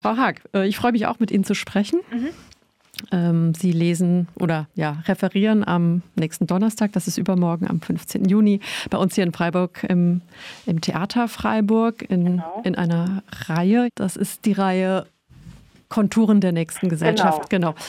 Frau 0.00 0.16
Haag, 0.16 0.42
äh, 0.54 0.66
ich 0.66 0.76
freue 0.76 0.92
mich 0.92 1.06
auch, 1.06 1.18
mit 1.18 1.30
Ihnen 1.30 1.44
zu 1.44 1.54
sprechen. 1.54 2.00
Mhm. 2.10 2.28
Ähm, 3.12 3.54
Sie 3.54 3.72
lesen 3.72 4.28
oder 4.38 4.68
ja, 4.74 5.02
referieren 5.06 5.66
am 5.66 6.02
nächsten 6.16 6.46
Donnerstag, 6.46 6.92
das 6.92 7.08
ist 7.08 7.16
übermorgen 7.16 7.66
am 7.66 7.80
15. 7.80 8.26
Juni, 8.26 8.60
bei 8.90 8.98
uns 8.98 9.14
hier 9.14 9.24
in 9.24 9.32
Freiburg 9.32 9.84
im, 9.88 10.20
im 10.66 10.80
Theater 10.80 11.28
Freiburg 11.28 12.02
in, 12.02 12.24
genau. 12.24 12.62
in 12.64 12.74
einer 12.74 13.22
Reihe. 13.46 13.88
Das 13.94 14.16
ist 14.16 14.44
die 14.44 14.52
Reihe 14.52 15.06
Konturen 15.88 16.40
der 16.40 16.52
nächsten 16.52 16.88
Gesellschaft. 16.88 17.50
Genau. 17.50 17.72
genau. 17.72 17.84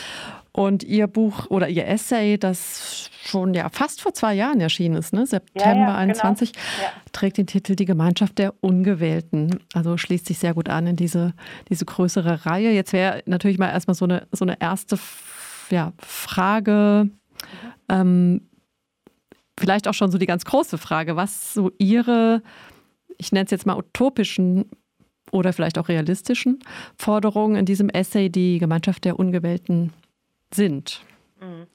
Und 0.53 0.83
Ihr 0.83 1.07
Buch 1.07 1.49
oder 1.49 1.69
Ihr 1.69 1.87
Essay, 1.87 2.37
das 2.37 3.09
schon 3.23 3.53
ja 3.53 3.69
fast 3.69 4.01
vor 4.01 4.13
zwei 4.13 4.33
Jahren 4.33 4.59
erschienen 4.59 4.95
ist, 4.95 5.13
ne? 5.13 5.25
September 5.25 5.79
ja, 5.79 5.87
ja, 5.87 5.95
21, 5.95 6.51
genau. 6.51 6.65
ja. 6.81 6.89
trägt 7.13 7.37
den 7.37 7.47
Titel 7.47 7.75
Die 7.75 7.85
Gemeinschaft 7.85 8.37
der 8.37 8.53
Ungewählten. 8.61 9.59
Also 9.73 9.97
schließt 9.97 10.25
sich 10.25 10.39
sehr 10.39 10.53
gut 10.53 10.67
an 10.67 10.87
in 10.87 10.95
diese, 10.97 11.33
diese 11.69 11.85
größere 11.85 12.45
Reihe. 12.45 12.71
Jetzt 12.71 12.91
wäre 12.91 13.23
natürlich 13.25 13.59
mal 13.59 13.69
erstmal 13.69 13.95
so 13.95 14.05
eine, 14.05 14.27
so 14.31 14.43
eine 14.43 14.59
erste 14.59 14.99
ja, 15.69 15.93
Frage, 15.99 17.09
ähm, 17.87 18.41
vielleicht 19.57 19.87
auch 19.87 19.93
schon 19.93 20.11
so 20.11 20.17
die 20.17 20.25
ganz 20.25 20.43
große 20.43 20.77
Frage, 20.77 21.15
was 21.15 21.53
so 21.53 21.71
Ihre, 21.77 22.41
ich 23.17 23.31
nenne 23.31 23.45
es 23.45 23.51
jetzt 23.51 23.65
mal 23.65 23.77
utopischen 23.77 24.65
oder 25.31 25.53
vielleicht 25.53 25.77
auch 25.77 25.87
realistischen 25.87 26.59
Forderungen 26.97 27.55
in 27.55 27.65
diesem 27.65 27.89
Essay 27.89 28.29
Die 28.29 28.59
Gemeinschaft 28.59 29.05
der 29.05 29.17
Ungewählten 29.17 29.93
sind. 30.53 31.01
Mhm. 31.39 31.67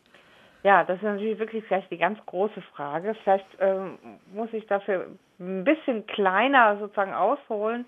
Ja, 0.62 0.82
das 0.82 0.96
ist 0.96 1.04
natürlich 1.04 1.38
wirklich 1.38 1.64
vielleicht 1.64 1.90
die 1.92 1.98
ganz 1.98 2.18
große 2.26 2.60
Frage. 2.74 3.14
Vielleicht 3.22 3.46
ähm, 3.60 3.98
muss 4.34 4.52
ich 4.52 4.66
dafür 4.66 5.06
ein 5.38 5.62
bisschen 5.64 6.06
kleiner 6.06 6.78
sozusagen 6.78 7.14
ausholen 7.14 7.84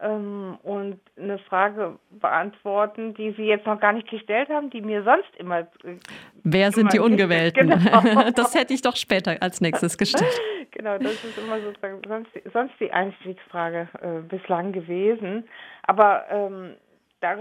ähm, 0.00 0.58
und 0.62 1.00
eine 1.16 1.38
Frage 1.38 1.98
beantworten, 2.10 3.14
die 3.14 3.32
Sie 3.32 3.44
jetzt 3.44 3.66
noch 3.66 3.80
gar 3.80 3.92
nicht 3.92 4.08
gestellt 4.08 4.48
haben, 4.48 4.70
die 4.70 4.80
mir 4.80 5.02
sonst 5.04 5.36
immer. 5.38 5.60
Äh, 5.60 5.98
Wer 6.42 6.72
sind 6.72 6.92
die 6.92 6.98
Ungewählten? 6.98 7.70
Genau. 7.70 8.30
das 8.34 8.54
hätte 8.54 8.74
ich 8.74 8.82
doch 8.82 8.96
später 8.96 9.36
als 9.40 9.60
nächstes 9.60 9.96
gestellt. 9.98 10.40
genau, 10.72 10.98
das 10.98 11.12
ist 11.12 11.38
immer 11.38 11.60
sozusagen 11.60 12.00
sonst, 12.06 12.30
sonst 12.52 12.74
die 12.80 12.92
Einstiegsfrage 12.92 13.88
äh, 14.02 14.20
bislang 14.28 14.72
gewesen. 14.72 15.48
Aber 15.82 16.24
ähm, 16.30 16.74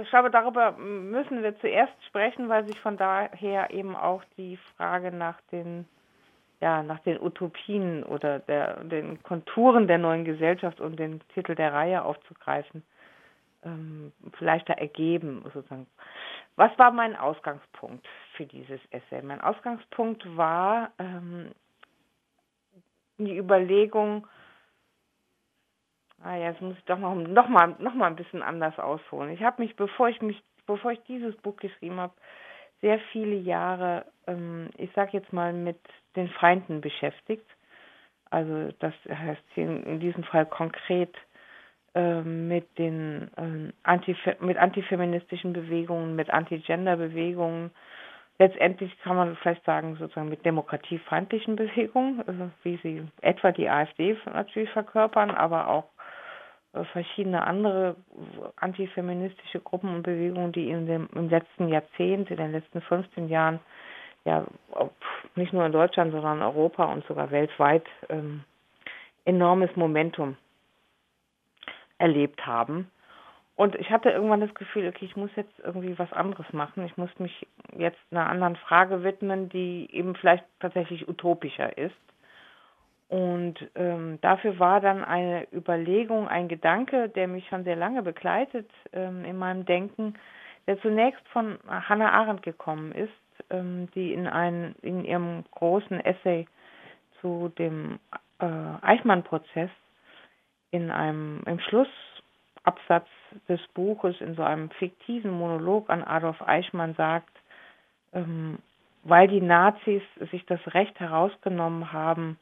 ich 0.02 0.10
glaube, 0.10 0.32
darüber 0.32 0.72
müssen 0.74 1.44
wir 1.44 1.58
zuerst 1.60 1.94
sprechen, 2.06 2.50
weil 2.50 2.66
sich 2.66 2.80
von 2.80 2.98
daher 2.98 3.72
eben 3.72 3.96
auch 3.96 4.24
die 4.38 4.58
Frage 4.78 5.12
nach 5.12 5.40
den, 5.52 5.86
ja, 6.62 6.84
nach 6.84 7.00
den 7.00 7.20
Utopien 7.22 8.04
oder 8.04 8.40
der, 8.40 8.84
den 8.84 9.22
Konturen 9.24 9.88
der 9.88 9.98
neuen 9.98 10.26
Gesellschaft 10.26 10.80
und 10.80 10.98
den 10.98 11.22
Titel 11.34 11.56
der 11.56 11.74
Reihe 11.74 12.04
aufzugreifen, 12.04 12.84
ähm, 13.64 14.12
vielleicht 14.38 14.70
da 14.70 14.74
ergeben, 14.74 15.42
sozusagen. 15.54 15.88
Was 16.56 16.78
war 16.78 16.92
mein 16.92 17.16
Ausgangspunkt 17.16 18.08
für 18.36 18.46
dieses 18.46 18.80
Essay? 18.92 19.22
Mein 19.24 19.42
Ausgangspunkt 19.42 20.24
war 20.38 20.92
ähm, 21.00 21.52
die 23.18 23.38
Überlegung, 23.38 24.28
Ah 26.24 26.38
ja, 26.38 26.50
jetzt 26.52 26.62
muss 26.62 26.78
ich 26.78 26.86
doch 26.86 26.98
noch, 26.98 27.16
noch, 27.16 27.50
mal, 27.50 27.76
noch 27.80 27.94
mal 27.94 28.08
ein 28.08 28.16
bisschen 28.16 28.42
anders 28.42 28.80
ausholen. 28.80 29.32
Ich 29.32 29.44
habe 29.44 29.62
mich, 29.62 29.76
bevor 29.76 30.08
ich 30.08 30.22
mich, 30.22 30.42
bevor 30.66 30.92
ich 30.94 31.02
dieses 31.04 31.36
Buch 31.38 31.58
geschrieben 31.58 32.00
habe, 32.00 32.14
sehr 32.82 33.00
viele 33.12 33.36
Jahre, 33.36 34.06
ähm, 34.28 34.70
ich 34.78 34.90
sage 34.94 35.12
jetzt 35.14 35.34
mal, 35.34 35.52
mit 35.52 35.80
den 36.16 36.30
Feinden 36.30 36.80
beschäftigt. 36.80 37.46
Also 38.30 38.70
das 38.80 38.94
heißt 39.08 39.42
in, 39.56 39.84
in 39.84 40.00
diesem 40.00 40.24
Fall 40.24 40.46
konkret 40.46 41.14
äh, 41.94 42.22
mit 42.22 42.78
den 42.78 43.30
äh, 43.36 43.74
Antif 43.84 44.18
mit 44.40 44.58
antifeministischen 44.58 45.54
Bewegungen, 45.54 46.16
mit 46.16 46.30
Anti-Gender-Bewegungen, 46.30 47.72
letztendlich 48.40 48.98
kann 49.02 49.16
man 49.18 49.36
vielleicht 49.38 49.64
sagen, 49.66 49.96
sozusagen 49.98 50.30
mit 50.30 50.46
demokratiefeindlichen 50.46 51.56
Bewegungen, 51.56 52.24
also 52.26 52.50
wie 52.64 52.80
sie 52.82 53.04
etwa 53.22 53.52
die 53.52 53.70
AfD 53.70 54.18
natürlich 54.26 54.70
verkörpern, 54.72 55.32
aber 55.32 55.68
auch 55.68 55.86
verschiedene 56.92 57.46
andere 57.46 57.96
antifeministische 58.56 59.60
Gruppen 59.60 59.94
und 59.96 60.04
Bewegungen, 60.04 60.52
die 60.52 60.70
in 60.70 60.88
dem, 60.88 61.08
im 61.14 61.30
letzten 61.30 61.68
Jahrzehnt, 61.68 62.32
in 62.32 62.38
den 62.38 62.52
letzten 62.52 62.82
15 62.82 63.30
Jahren, 63.30 63.60
ja, 64.26 64.46
nicht 65.36 65.54
nur 65.54 65.66
in 65.66 65.72
Deutschland, 65.72 66.12
sondern 66.12 66.38
in 66.38 66.44
Europa 66.44 66.86
und 66.86 67.06
sogar 67.06 67.30
weltweit 67.32 67.86
ähm, 68.10 68.44
enormes 69.26 69.76
Momentum 69.76 70.38
erlebt 71.98 72.46
haben. 72.46 72.90
Und 73.56 73.76
ich 73.76 73.92
hatte 73.92 74.10
irgendwann 74.10 74.42
das 74.42 74.54
Gefühl, 74.56 74.88
okay, 74.88 75.06
ich 75.06 75.16
muss 75.16 75.30
jetzt 75.36 75.54
irgendwie 75.60 75.98
was 76.00 76.12
anderes 76.12 76.52
machen. 76.54 76.86
Ich 76.86 76.98
muss 76.98 77.10
mich 77.20 77.46
jetzt 77.78 78.00
einer 78.10 78.28
anderen 78.28 78.56
Frage 78.56 79.04
widmen, 79.04 79.50
die 79.50 79.88
eben 79.92 80.16
vielleicht 80.16 80.44
tatsächlich 80.60 81.08
utopischer 81.08 81.78
ist. 81.78 81.96
Und 83.14 83.70
ähm, 83.76 84.18
dafür 84.22 84.58
war 84.58 84.82
dann 84.82 85.04
eine 85.04 85.46
Überlegung, 85.54 86.28
ein 86.28 86.48
Gedanke, 86.48 87.10
der 87.10 87.28
mich 87.28 87.48
schon 87.48 87.64
sehr 87.64 87.76
lange 87.76 88.02
begleitet 88.02 88.68
ähm, 88.92 89.24
in 89.24 89.38
meinem 89.38 89.66
Denken, 89.68 90.16
der 90.66 90.82
zunächst 90.82 91.22
von 91.28 91.60
Hannah 91.68 92.12
Arendt 92.12 92.42
gekommen 92.42 92.92
ist, 92.92 93.14
ähm, 93.52 93.88
die 93.94 94.14
in, 94.14 94.26
ein, 94.26 94.74
in 94.82 95.06
ihrem 95.06 95.44
großen 95.52 96.00
Essay 96.00 96.48
zu 97.22 97.52
dem 97.56 98.00
äh, 98.40 98.48
Eichmann-Prozess 98.82 99.70
in 100.72 100.90
einem 100.90 101.44
im 101.46 101.60
Schlussabsatz 101.60 103.08
des 103.48 103.62
Buches 103.76 104.20
in 104.22 104.34
so 104.34 104.42
einem 104.42 104.72
fiktiven 104.72 105.30
Monolog 105.30 105.92
an 105.92 106.04
Adolf 106.04 106.42
Eichmann 106.42 106.96
sagt, 106.96 107.30
ähm, 108.12 108.58
weil 109.04 109.28
die 109.28 109.42
Nazis 109.42 110.02
sich 110.32 110.48
das 110.48 110.62
Recht 110.74 111.00
herausgenommen 111.00 111.94
haben, 111.94 112.40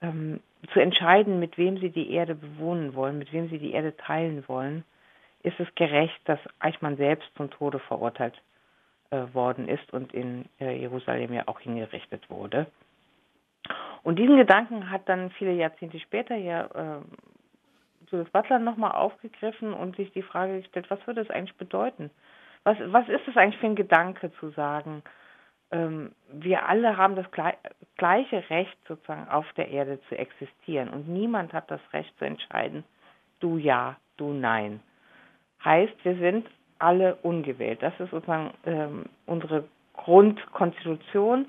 ähm, 0.00 0.40
zu 0.72 0.80
entscheiden, 0.80 1.38
mit 1.38 1.56
wem 1.58 1.78
sie 1.78 1.90
die 1.90 2.12
Erde 2.12 2.34
bewohnen 2.34 2.94
wollen, 2.94 3.18
mit 3.18 3.32
wem 3.32 3.48
sie 3.48 3.58
die 3.58 3.72
Erde 3.72 3.96
teilen 3.96 4.44
wollen, 4.48 4.84
ist 5.42 5.58
es 5.60 5.72
gerecht, 5.74 6.20
dass 6.24 6.40
Eichmann 6.58 6.96
selbst 6.96 7.28
zum 7.36 7.50
Tode 7.50 7.78
verurteilt 7.78 8.40
äh, 9.10 9.22
worden 9.32 9.68
ist 9.68 9.92
und 9.92 10.12
in 10.12 10.46
äh, 10.60 10.78
Jerusalem 10.78 11.32
ja 11.32 11.44
auch 11.46 11.60
hingerichtet 11.60 12.28
wurde. 12.28 12.66
Und 14.02 14.18
diesen 14.18 14.36
Gedanken 14.36 14.90
hat 14.90 15.08
dann 15.08 15.30
viele 15.30 15.52
Jahrzehnte 15.52 15.98
später 16.00 16.36
ja 16.36 16.66
äh, 16.66 17.00
Judith 18.10 18.30
Butler 18.32 18.58
nochmal 18.58 18.92
aufgegriffen 18.92 19.72
und 19.72 19.96
sich 19.96 20.12
die 20.12 20.22
Frage 20.22 20.60
gestellt, 20.60 20.90
was 20.90 21.06
würde 21.06 21.20
es 21.20 21.30
eigentlich 21.30 21.56
bedeuten? 21.56 22.10
Was, 22.64 22.76
was 22.86 23.08
ist 23.08 23.26
es 23.28 23.36
eigentlich 23.36 23.60
für 23.60 23.66
ein 23.66 23.76
Gedanke 23.76 24.32
zu 24.40 24.50
sagen, 24.50 25.02
ähm, 25.70 26.12
wir 26.32 26.66
alle 26.66 26.96
haben 26.96 27.16
das 27.16 27.26
gleiche 27.96 28.50
Recht 28.50 28.76
sozusagen 28.86 29.28
auf 29.28 29.46
der 29.56 29.68
Erde 29.68 30.00
zu 30.08 30.16
existieren 30.16 30.88
und 30.88 31.08
niemand 31.08 31.52
hat 31.52 31.70
das 31.70 31.80
Recht 31.92 32.16
zu 32.18 32.24
entscheiden, 32.24 32.84
du 33.40 33.58
ja, 33.58 33.96
du 34.16 34.32
nein. 34.32 34.80
Heißt, 35.64 35.94
wir 36.04 36.16
sind 36.16 36.46
alle 36.78 37.16
ungewählt. 37.16 37.82
Das 37.82 37.92
ist 37.98 38.10
sozusagen 38.10 38.52
ähm, 38.64 39.06
unsere 39.26 39.64
Grundkonstitution 39.94 41.46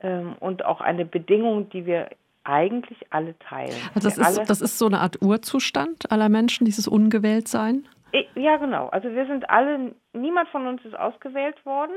ähm, 0.00 0.36
und 0.40 0.64
auch 0.64 0.80
eine 0.80 1.04
Bedingung, 1.04 1.70
die 1.70 1.86
wir 1.86 2.10
eigentlich 2.44 2.98
alle 3.10 3.38
teilen. 3.38 3.74
Also 3.94 4.08
das, 4.08 4.18
ist, 4.18 4.50
das 4.50 4.60
ist 4.60 4.78
so 4.78 4.86
eine 4.86 5.00
Art 5.00 5.20
Urzustand 5.22 6.10
aller 6.10 6.28
Menschen, 6.28 6.64
dieses 6.64 6.88
Ungewähltsein? 6.88 7.86
Ja, 8.34 8.56
genau. 8.56 8.88
Also 8.88 9.10
wir 9.10 9.26
sind 9.26 9.48
alle, 9.50 9.94
niemand 10.12 10.48
von 10.48 10.66
uns 10.66 10.84
ist 10.84 10.98
ausgewählt 10.98 11.64
worden. 11.64 11.92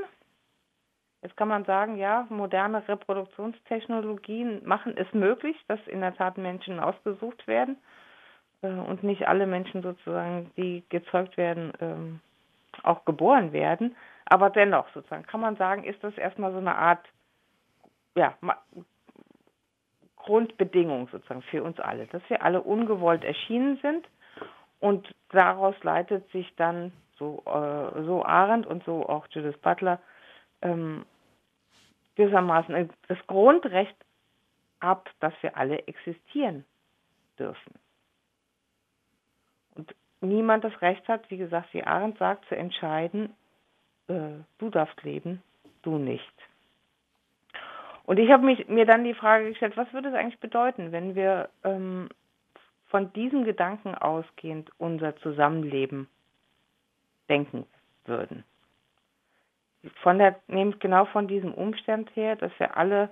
Jetzt 1.23 1.38
kann 1.38 1.47
man 1.47 1.63
sagen, 1.63 1.95
ja, 1.95 2.28
moderne 2.29 2.85
Reproduktionstechnologien 2.85 4.61
machen 4.67 4.97
es 4.97 5.11
möglich, 5.13 5.56
dass 5.69 5.79
in 5.88 6.01
der 6.01 6.13
Tat 6.13 6.38
Menschen 6.38 6.81
ausgesucht 6.81 7.47
werden 7.47 7.78
äh, 8.61 8.67
und 8.67 9.03
nicht 9.03 9.25
alle 9.25 9.47
Menschen 9.47 9.81
sozusagen, 9.81 10.51
die 10.57 10.83
gezeugt 10.89 11.38
werden, 11.38 11.72
ähm, 11.79 12.19
auch 12.83 13.06
geboren 13.06 13.53
werden. 13.53 13.95
Aber 14.25 14.50
dennoch 14.50 14.89
sozusagen 14.94 15.25
kann 15.25 15.39
man 15.39 15.56
sagen, 15.56 15.86
ist 15.86 16.03
das 16.03 16.18
erstmal 16.18 16.51
so 16.51 16.57
eine 16.57 16.75
Art 16.75 17.06
ja, 18.15 18.36
Grundbedingung 20.18 21.07
sozusagen 21.07 21.42
für 21.44 21.63
uns 21.63 21.80
alle, 21.80 22.07
dass 22.07 22.21
wir 22.30 22.44
alle 22.44 22.62
ungewollt 22.62 23.24
erschienen 23.24 23.77
sind 23.81 24.06
und 24.81 25.09
daraus 25.30 25.75
leitet 25.83 26.30
sich 26.31 26.53
dann 26.57 26.92
so, 27.18 27.44
äh, 27.45 28.03
so 28.03 28.25
Arendt 28.25 28.68
und 28.68 28.83
so 28.83 29.07
auch 29.07 29.25
Judith 29.31 29.57
Butler 29.62 30.00
ähm, 30.62 31.06
gewissermaßen 32.15 32.89
das 33.07 33.18
Grundrecht 33.27 33.95
ab, 34.80 35.10
dass 35.19 35.33
wir 35.42 35.57
alle 35.57 35.88
existieren 35.88 36.65
dürfen. 37.39 37.74
Und 39.75 39.95
niemand 40.21 40.63
das 40.63 40.81
Recht 40.81 41.07
hat, 41.07 41.30
wie 41.31 41.38
gesagt, 41.38 41.74
wie 41.74 41.83
Arendt 41.83 42.18
sagt, 42.18 42.45
zu 42.45 42.56
entscheiden, 42.56 43.33
äh, 44.07 44.31
du 44.57 44.69
darfst 44.69 45.01
leben, 45.04 45.42
du 45.81 45.98
nicht. 45.98 46.33
Und 48.06 48.19
ich 48.19 48.30
habe 48.31 48.44
mir 48.44 48.86
dann 48.86 49.06
die 49.06 49.13
Frage 49.13 49.50
gestellt, 49.50 49.77
was 49.77 49.92
würde 49.94 50.10
es 50.10 50.15
eigentlich 50.15 50.39
bedeuten, 50.39 50.92
wenn 50.92 51.15
wir 51.15 51.50
ähm, 51.63 52.10
von 52.88 53.13
diesem 53.13 53.45
Gedanken 53.45 53.95
ausgehend 53.95 54.69
unser 54.77 55.15
Zusammenleben 55.18 56.10
denken 57.30 57.65
würden. 58.06 58.44
Von 60.01 60.18
der, 60.18 60.39
nämlich 60.47 60.80
genau 60.80 61.06
von 61.06 61.27
diesem 61.27 61.53
Umstand 61.53 62.15
her, 62.15 62.35
dass 62.35 62.51
wir 62.57 62.77
alle 62.77 63.09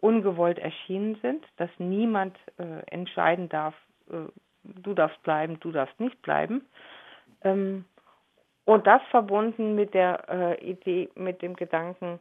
ungewollt 0.00 0.58
erschienen 0.58 1.16
sind, 1.22 1.44
dass 1.56 1.70
niemand 1.78 2.36
äh, 2.58 2.80
entscheiden 2.90 3.48
darf, 3.48 3.74
äh, 4.10 4.26
du 4.64 4.94
darfst 4.94 5.22
bleiben, 5.22 5.60
du 5.60 5.70
darfst 5.70 5.98
nicht 6.00 6.20
bleiben. 6.22 6.66
Ähm, 7.42 7.84
und 8.64 8.86
das 8.86 9.02
verbunden 9.10 9.74
mit 9.74 9.94
der 9.94 10.28
äh, 10.28 10.70
Idee, 10.70 11.10
mit 11.14 11.42
dem 11.42 11.54
Gedanken, 11.54 12.18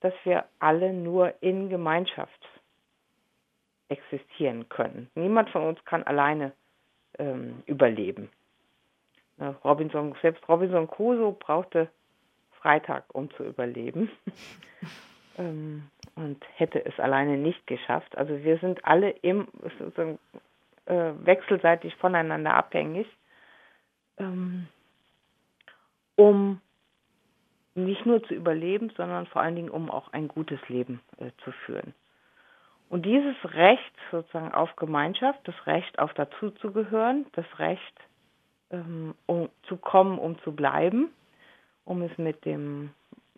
dass 0.00 0.14
wir 0.24 0.44
alle 0.58 0.92
nur 0.92 1.34
in 1.40 1.68
Gemeinschaft 1.68 2.48
existieren 3.88 4.68
können. 4.68 5.10
Niemand 5.14 5.50
von 5.50 5.62
uns 5.62 5.84
kann 5.84 6.02
alleine 6.04 6.52
ähm, 7.18 7.62
überleben. 7.66 8.30
Robinson, 9.64 10.16
selbst 10.20 10.46
Robinson 10.48 10.88
Crusoe 10.88 11.32
brauchte 11.32 11.88
Freitag, 12.60 13.04
um 13.12 13.30
zu 13.32 13.44
überleben. 13.44 14.10
ähm, 15.38 15.84
und 16.14 16.44
hätte 16.56 16.84
es 16.84 16.98
alleine 16.98 17.36
nicht 17.36 17.66
geschafft. 17.66 18.16
Also 18.18 18.42
wir 18.42 18.58
sind 18.58 18.84
alle 18.84 19.10
im, 19.10 19.46
sozusagen, 19.78 20.18
äh, 20.86 21.12
wechselseitig 21.24 21.94
voneinander 21.96 22.54
abhängig, 22.54 23.06
ähm, 24.18 24.66
um 26.16 26.60
nicht 27.74 28.04
nur 28.04 28.22
zu 28.24 28.34
überleben, 28.34 28.90
sondern 28.96 29.26
vor 29.26 29.42
allen 29.42 29.54
Dingen, 29.54 29.70
um 29.70 29.90
auch 29.90 30.12
ein 30.12 30.26
gutes 30.26 30.58
Leben 30.68 31.00
äh, 31.18 31.30
zu 31.44 31.52
führen. 31.52 31.94
Und 32.88 33.04
dieses 33.04 33.36
Recht 33.44 33.94
sozusagen 34.10 34.52
auf 34.52 34.74
Gemeinschaft, 34.76 35.38
das 35.44 35.54
Recht 35.66 35.98
auf 35.98 36.12
dazuzugehören, 36.14 37.26
das 37.32 37.46
Recht 37.58 37.94
ähm, 38.70 39.14
um 39.26 39.48
zu 39.64 39.76
kommen, 39.76 40.18
um 40.18 40.38
zu 40.40 40.52
bleiben, 40.52 41.10
um 41.88 42.02
es 42.02 42.16
mit 42.18 42.44
dem 42.44 42.90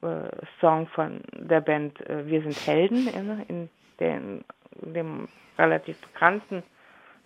äh, 0.03 0.29
Song 0.61 0.87
von 0.89 1.21
der 1.33 1.61
Band 1.61 2.01
äh, 2.09 2.27
Wir 2.27 2.43
sind 2.43 2.67
Helden 2.67 3.09
in, 3.09 3.41
in, 3.49 3.71
den, 4.01 4.45
in 4.83 4.95
dem 4.95 5.29
relativ 5.59 6.01
bekannten 6.01 6.63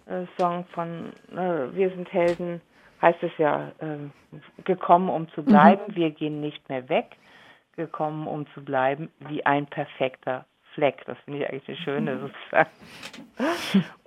äh, 0.06 0.26
Song 0.38 0.65
von 0.73 1.12
äh, 1.32 1.75
Wir 1.75 1.91
sind 1.91 2.12
Helden 2.12 2.61
heißt 3.00 3.23
es 3.23 3.32
ja 3.38 3.73
äh, 3.81 4.62
gekommen, 4.65 5.09
um 5.11 5.29
zu 5.31 5.43
bleiben. 5.43 5.82
Mhm. 5.88 5.97
Wir 5.97 6.11
gehen 6.11 6.41
nicht 6.41 6.69
mehr 6.69 6.88
weg. 6.88 7.17
Gekommen, 7.77 8.29
um 8.29 8.47
zu 8.55 8.65
bleiben, 8.65 9.11
wie 9.29 9.44
ein 9.44 9.67
perfekter 9.67 10.47
Fleck. 10.75 11.05
Das 11.06 11.19
finde 11.25 11.41
ich 11.41 11.49
eigentlich 11.49 11.69
eine 11.69 11.77
schöne 11.79 12.15
mhm. 12.15 12.20
sozusagen 12.20 12.70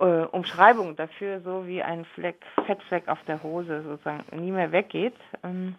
äh, 0.00 0.26
Umschreibung 0.34 0.96
dafür, 0.96 1.40
so 1.42 1.66
wie 1.66 1.82
ein 1.82 2.04
Fleck, 2.14 2.36
Fettfleck 2.66 3.08
auf 3.08 3.22
der 3.26 3.42
Hose 3.42 3.82
sozusagen 3.82 4.24
nie 4.40 4.50
mehr 4.50 4.72
weggeht. 4.72 5.14
Ähm, 5.44 5.76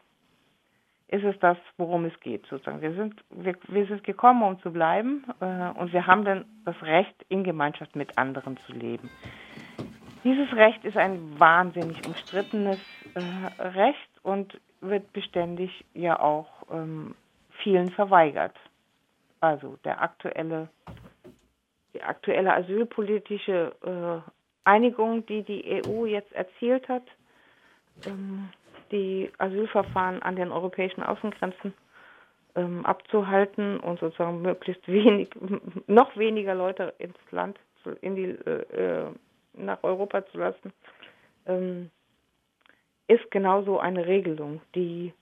ist 1.10 1.24
es 1.24 1.38
das, 1.40 1.58
worum 1.78 2.06
es 2.06 2.20
geht 2.20 2.46
sozusagen. 2.46 2.82
Wir 2.82 2.94
sind, 2.94 3.16
wir, 3.32 3.56
wir 3.68 3.86
sind 3.88 4.04
gekommen, 4.04 4.44
um 4.44 4.60
zu 4.62 4.72
bleiben 4.72 5.26
äh, 5.42 5.70
und 5.80 5.92
wir 5.92 6.06
haben 6.06 6.24
dann 6.24 6.46
das 6.66 6.80
Recht, 6.84 7.16
in 7.30 7.44
Gemeinschaft 7.44 7.96
mit 7.96 8.18
anderen 8.18 8.58
zu 8.66 8.74
leben. 8.74 9.10
Dieses 10.24 10.54
Recht 10.54 10.84
ist 10.86 10.98
ein 10.98 11.40
wahnsinnig 11.40 12.06
umstrittenes 12.06 12.80
äh, 13.16 13.62
Recht 13.62 14.10
und 14.22 14.60
wird 14.82 15.12
beständig 15.12 15.84
ja 15.94 16.20
auch 16.20 16.48
ähm, 16.72 17.16
vielen 17.64 17.90
verweigert. 17.90 18.56
Also 19.40 19.78
der 19.84 20.02
aktuelle, 20.02 20.70
die 21.94 22.04
aktuelle 22.04 22.54
asylpolitische 22.54 23.74
äh, 23.84 24.32
Einigung, 24.64 25.26
die 25.26 25.42
die 25.42 25.82
EU 25.88 26.06
jetzt 26.06 26.32
erzielt 26.34 26.88
hat, 26.88 27.04
ähm, 28.06 28.50
die 28.92 29.32
Asylverfahren 29.38 30.22
an 30.22 30.36
den 30.36 30.52
europäischen 30.52 31.04
Außengrenzen 31.04 31.74
ähm, 32.56 32.86
abzuhalten 32.86 33.80
und 33.80 34.00
sozusagen 34.00 34.42
möglichst 34.42 34.88
wenig, 34.88 35.30
noch 35.88 36.16
weniger 36.18 36.56
Leute 36.56 36.94
ins 36.98 37.18
Land, 37.32 37.60
in 38.02 38.16
die, 38.16 38.26
äh, 38.26 39.06
äh, 39.08 39.12
nach 39.54 39.84
Europa 39.84 40.26
zu 40.28 40.38
lassen, 40.38 40.74
ähm, 41.46 41.90
ist 43.08 43.30
genauso 43.32 43.80
eine 43.80 44.06
Regelung, 44.06 44.62
die 44.76 45.14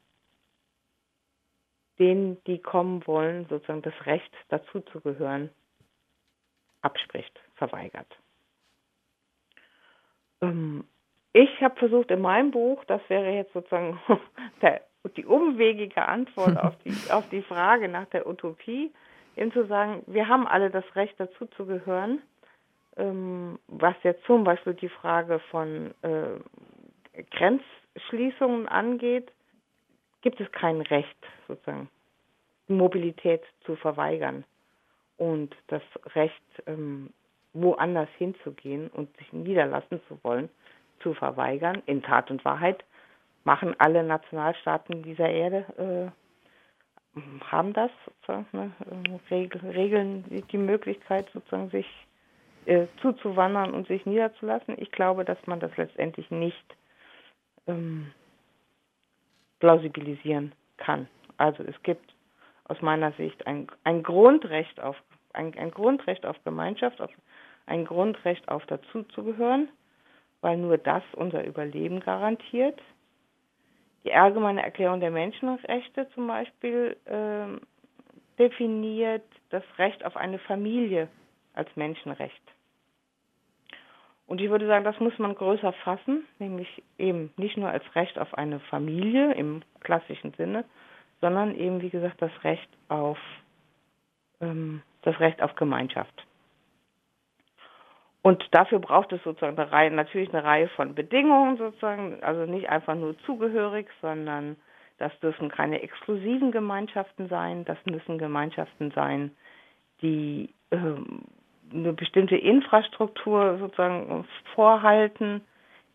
denen, 1.99 2.43
die 2.45 2.59
kommen 2.59 3.05
wollen, 3.07 3.47
sozusagen 3.49 3.81
das 3.81 4.05
Recht 4.05 4.31
dazu 4.49 4.81
zu 4.81 5.01
gehören, 5.01 5.49
abspricht, 6.81 7.39
verweigert. 7.55 8.07
Ähm, 10.41 10.83
ich 11.37 11.61
habe 11.61 11.75
versucht 11.75 12.09
in 12.09 12.21
meinem 12.21 12.49
Buch, 12.49 12.83
das 12.85 13.01
wäre 13.09 13.29
jetzt 13.29 13.53
sozusagen 13.53 13.99
der, 14.61 14.81
die 15.15 15.25
umwegige 15.25 16.07
Antwort 16.07 16.57
auf 16.57 16.75
die, 16.83 16.95
auf 17.11 17.29
die 17.29 17.43
Frage 17.43 17.87
nach 17.87 18.05
der 18.07 18.27
Utopie, 18.27 18.91
eben 19.35 19.51
zu 19.51 19.67
sagen, 19.67 20.03
wir 20.07 20.27
haben 20.27 20.47
alle 20.47 20.71
das 20.71 20.83
Recht 20.95 21.13
dazu 21.19 21.45
zu 21.45 21.67
gehören, 21.67 22.23
ähm, 22.95 23.59
was 23.67 23.95
jetzt 24.01 24.23
zum 24.25 24.43
Beispiel 24.43 24.73
die 24.73 24.89
Frage 24.89 25.39
von 25.51 25.93
äh, 26.01 27.21
Grenzschließungen 27.31 28.67
angeht, 28.67 29.31
gibt 30.23 30.41
es 30.41 30.51
kein 30.51 30.81
Recht, 30.81 31.17
sozusagen, 31.47 31.87
Mobilität 32.67 33.43
zu 33.63 33.75
verweigern 33.75 34.43
und 35.17 35.55
das 35.67 35.83
Recht, 36.15 36.41
ähm, 36.65 37.11
woanders 37.53 38.09
hinzugehen 38.17 38.89
und 38.89 39.15
sich 39.17 39.31
niederlassen 39.31 40.01
zu 40.07 40.19
wollen, 40.23 40.49
zu 41.01 41.13
verweigern. 41.13 41.81
In 41.85 42.01
Tat 42.01 42.31
und 42.31 42.43
Wahrheit 42.45 42.83
machen 43.43 43.75
alle 43.79 44.03
Nationalstaaten 44.03 45.03
dieser 45.03 45.29
Erde, 45.29 46.11
äh, 47.15 47.41
haben 47.45 47.73
das, 47.73 47.91
ne, 48.51 48.71
regeln 49.31 50.23
die 50.51 50.57
Möglichkeit, 50.57 51.27
sozusagen 51.33 51.69
sich 51.69 51.87
äh, 52.65 52.87
zuzuwandern 53.01 53.73
und 53.73 53.87
sich 53.87 54.05
niederzulassen. 54.05 54.75
Ich 54.77 54.91
glaube, 54.91 55.25
dass 55.25 55.37
man 55.47 55.59
das 55.59 55.75
letztendlich 55.77 56.29
nicht 56.29 56.75
ähm, 57.65 58.11
plausibilisieren 59.59 60.53
kann. 60.77 61.07
Also 61.37 61.63
es 61.63 61.81
gibt 61.83 62.13
aus 62.65 62.81
meiner 62.81 63.13
Sicht 63.13 63.47
ein, 63.47 63.67
ein 63.83 64.03
Grundrecht 64.03 64.79
auf 64.79 64.95
ein, 65.33 65.57
ein 65.57 65.71
Grundrecht 65.71 66.25
auf 66.25 66.35
Gemeinschaft, 66.43 66.99
auf, 67.01 67.11
ein 67.65 67.85
Grundrecht 67.85 68.47
auf 68.49 68.65
dazuzugehören, 68.65 69.69
weil 70.41 70.57
nur 70.57 70.77
das 70.77 71.03
unser 71.13 71.43
Überleben 71.45 71.99
garantiert. 71.99 72.79
Die 74.03 74.13
Allgemeine 74.13 74.63
Erklärung 74.63 74.99
der 74.99 75.11
Menschenrechte 75.11 76.07
zum 76.13 76.27
Beispiel 76.27 76.95
äh, 77.05 77.59
definiert 78.39 79.23
das 79.49 79.63
Recht 79.77 80.05
auf 80.05 80.15
eine 80.15 80.39
Familie 80.39 81.09
als 81.53 81.69
Menschenrecht. 81.75 82.41
Und 84.27 84.41
ich 84.41 84.49
würde 84.49 84.67
sagen, 84.67 84.83
das 84.83 84.99
muss 84.99 85.17
man 85.19 85.35
größer 85.35 85.71
fassen, 85.71 86.25
nämlich 86.37 86.83
eben 86.97 87.33
nicht 87.37 87.57
nur 87.57 87.69
als 87.69 87.83
Recht 87.95 88.19
auf 88.19 88.33
eine 88.33 88.59
Familie 88.59 89.33
im 89.33 89.61
klassischen 89.79 90.33
Sinne, 90.33 90.65
sondern 91.21 91.55
eben, 91.55 91.81
wie 91.81 91.89
gesagt, 91.89 92.21
das 92.21 92.31
Recht 92.43 92.69
auf 92.89 93.17
ähm, 94.41 94.81
das 95.01 95.19
Recht 95.19 95.41
auf 95.41 95.55
Gemeinschaft. 95.55 96.26
Und 98.23 98.43
dafür 98.51 98.79
braucht 98.79 99.13
es 99.13 99.23
sozusagen 99.23 99.57
eine 99.57 99.71
Reihe, 99.71 99.91
natürlich 99.91 100.33
eine 100.33 100.43
Reihe 100.43 100.67
von 100.69 100.95
Bedingungen 100.95 101.57
sozusagen, 101.57 102.21
also 102.23 102.45
nicht 102.45 102.69
einfach 102.69 102.95
nur 102.95 103.17
zugehörig, 103.19 103.87
sondern 104.01 104.57
das 104.97 105.17
dürfen 105.19 105.49
keine 105.49 105.81
exklusiven 105.81 106.51
Gemeinschaften 106.51 107.29
sein, 107.29 107.65
das 107.65 107.77
müssen 107.85 108.17
Gemeinschaften 108.17 108.91
sein, 108.91 109.31
die 110.01 110.53
ähm, 110.71 111.21
eine 111.71 111.93
bestimmte 111.93 112.35
Infrastruktur 112.35 113.57
sozusagen 113.59 114.25
vorhalten, 114.55 115.41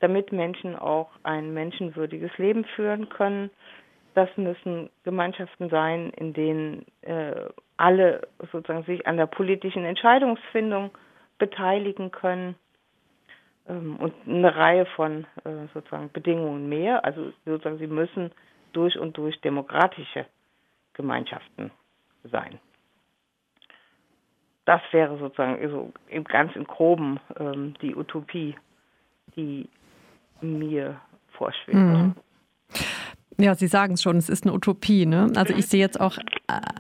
damit 0.00 0.32
Menschen 0.32 0.76
auch 0.76 1.10
ein 1.22 1.54
menschenwürdiges 1.54 2.36
Leben 2.38 2.64
führen 2.64 3.08
können. 3.08 3.50
Das 4.14 4.28
müssen 4.36 4.90
Gemeinschaften 5.04 5.70
sein, 5.70 6.10
in 6.16 6.32
denen 6.34 6.86
äh, 7.02 7.34
alle 7.76 8.28
sozusagen 8.52 8.84
sich 8.84 9.06
an 9.06 9.16
der 9.16 9.26
politischen 9.26 9.84
Entscheidungsfindung 9.84 10.90
beteiligen 11.42 12.12
können 12.12 12.54
ähm, 13.68 13.96
und 13.96 14.14
eine 14.28 14.54
Reihe 14.54 14.86
von 14.86 15.26
äh, 15.42 15.66
sozusagen 15.74 16.12
Bedingungen 16.12 16.68
mehr. 16.68 17.04
Also 17.04 17.32
sozusagen 17.44 17.78
sie 17.78 17.88
müssen 17.88 18.30
durch 18.72 18.96
und 18.96 19.16
durch 19.16 19.40
demokratische 19.40 20.24
Gemeinschaften 20.92 21.72
sein. 22.22 22.60
Das 24.66 24.80
wäre 24.92 25.18
sozusagen 25.18 25.68
so 25.68 25.92
im 26.06 26.22
ganz 26.22 26.54
im 26.54 26.64
Groben 26.64 27.18
ähm, 27.40 27.74
die 27.82 27.96
Utopie, 27.96 28.56
die 29.34 29.68
mir 30.40 31.00
vorschwebt. 31.32 31.76
Mhm. 31.76 32.14
Ja, 33.42 33.56
Sie 33.56 33.66
sagen 33.66 33.94
es 33.94 34.02
schon, 34.02 34.16
es 34.16 34.28
ist 34.28 34.44
eine 34.44 34.54
Utopie. 34.54 35.04
Ne? 35.04 35.32
Also 35.34 35.52
ich 35.54 35.66
sehe 35.66 35.80
jetzt 35.80 36.00
auch 36.00 36.16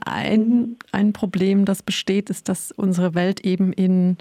ein, 0.06 0.76
ein 0.92 1.12
Problem, 1.12 1.64
das 1.64 1.82
besteht, 1.82 2.30
ist, 2.30 2.48
dass 2.48 2.70
unsere 2.70 3.14
Welt 3.16 3.40
eben 3.40 3.72
in, 3.72 4.16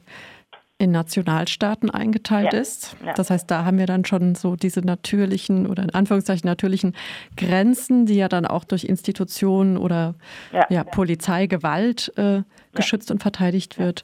in 0.80 0.90
Nationalstaaten 0.90 1.92
eingeteilt 1.92 2.54
ja. 2.54 2.60
ist. 2.60 2.96
Das 3.16 3.30
heißt, 3.30 3.52
da 3.52 3.64
haben 3.64 3.78
wir 3.78 3.86
dann 3.86 4.06
schon 4.06 4.34
so 4.34 4.56
diese 4.56 4.82
natürlichen 4.82 5.68
oder 5.68 5.84
in 5.84 5.92
Anführungszeichen 5.92 6.48
natürlichen 6.48 6.96
Grenzen, 7.38 8.08
die 8.08 8.16
ja 8.16 8.28
dann 8.28 8.48
auch 8.48 8.64
durch 8.64 8.86
Institutionen 8.86 9.78
oder 9.78 10.16
ja. 10.52 10.66
ja 10.72 10.84
Polizeigewalt 10.84 12.12
äh, 12.18 12.42
geschützt 12.74 13.12
und 13.12 13.22
verteidigt 13.22 13.78
wird. 13.78 14.04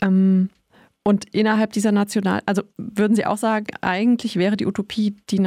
Ähm, 0.00 0.48
und 1.02 1.34
innerhalb 1.34 1.72
dieser 1.72 1.92
National, 1.92 2.40
also 2.46 2.62
würden 2.78 3.16
Sie 3.16 3.26
auch 3.26 3.38
sagen, 3.38 3.66
eigentlich 3.80 4.36
wäre 4.36 4.56
die 4.56 4.66
Utopie, 4.66 5.16
die 5.30 5.40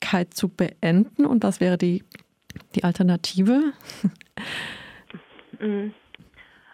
Nationalstaatlichkeit 0.00 0.34
zu 0.34 0.48
beenden 0.48 1.26
und 1.26 1.44
was 1.44 1.60
wäre 1.60 1.78
die, 1.78 2.04
die 2.74 2.84
Alternative? 2.84 3.72
Mhm. 5.60 5.94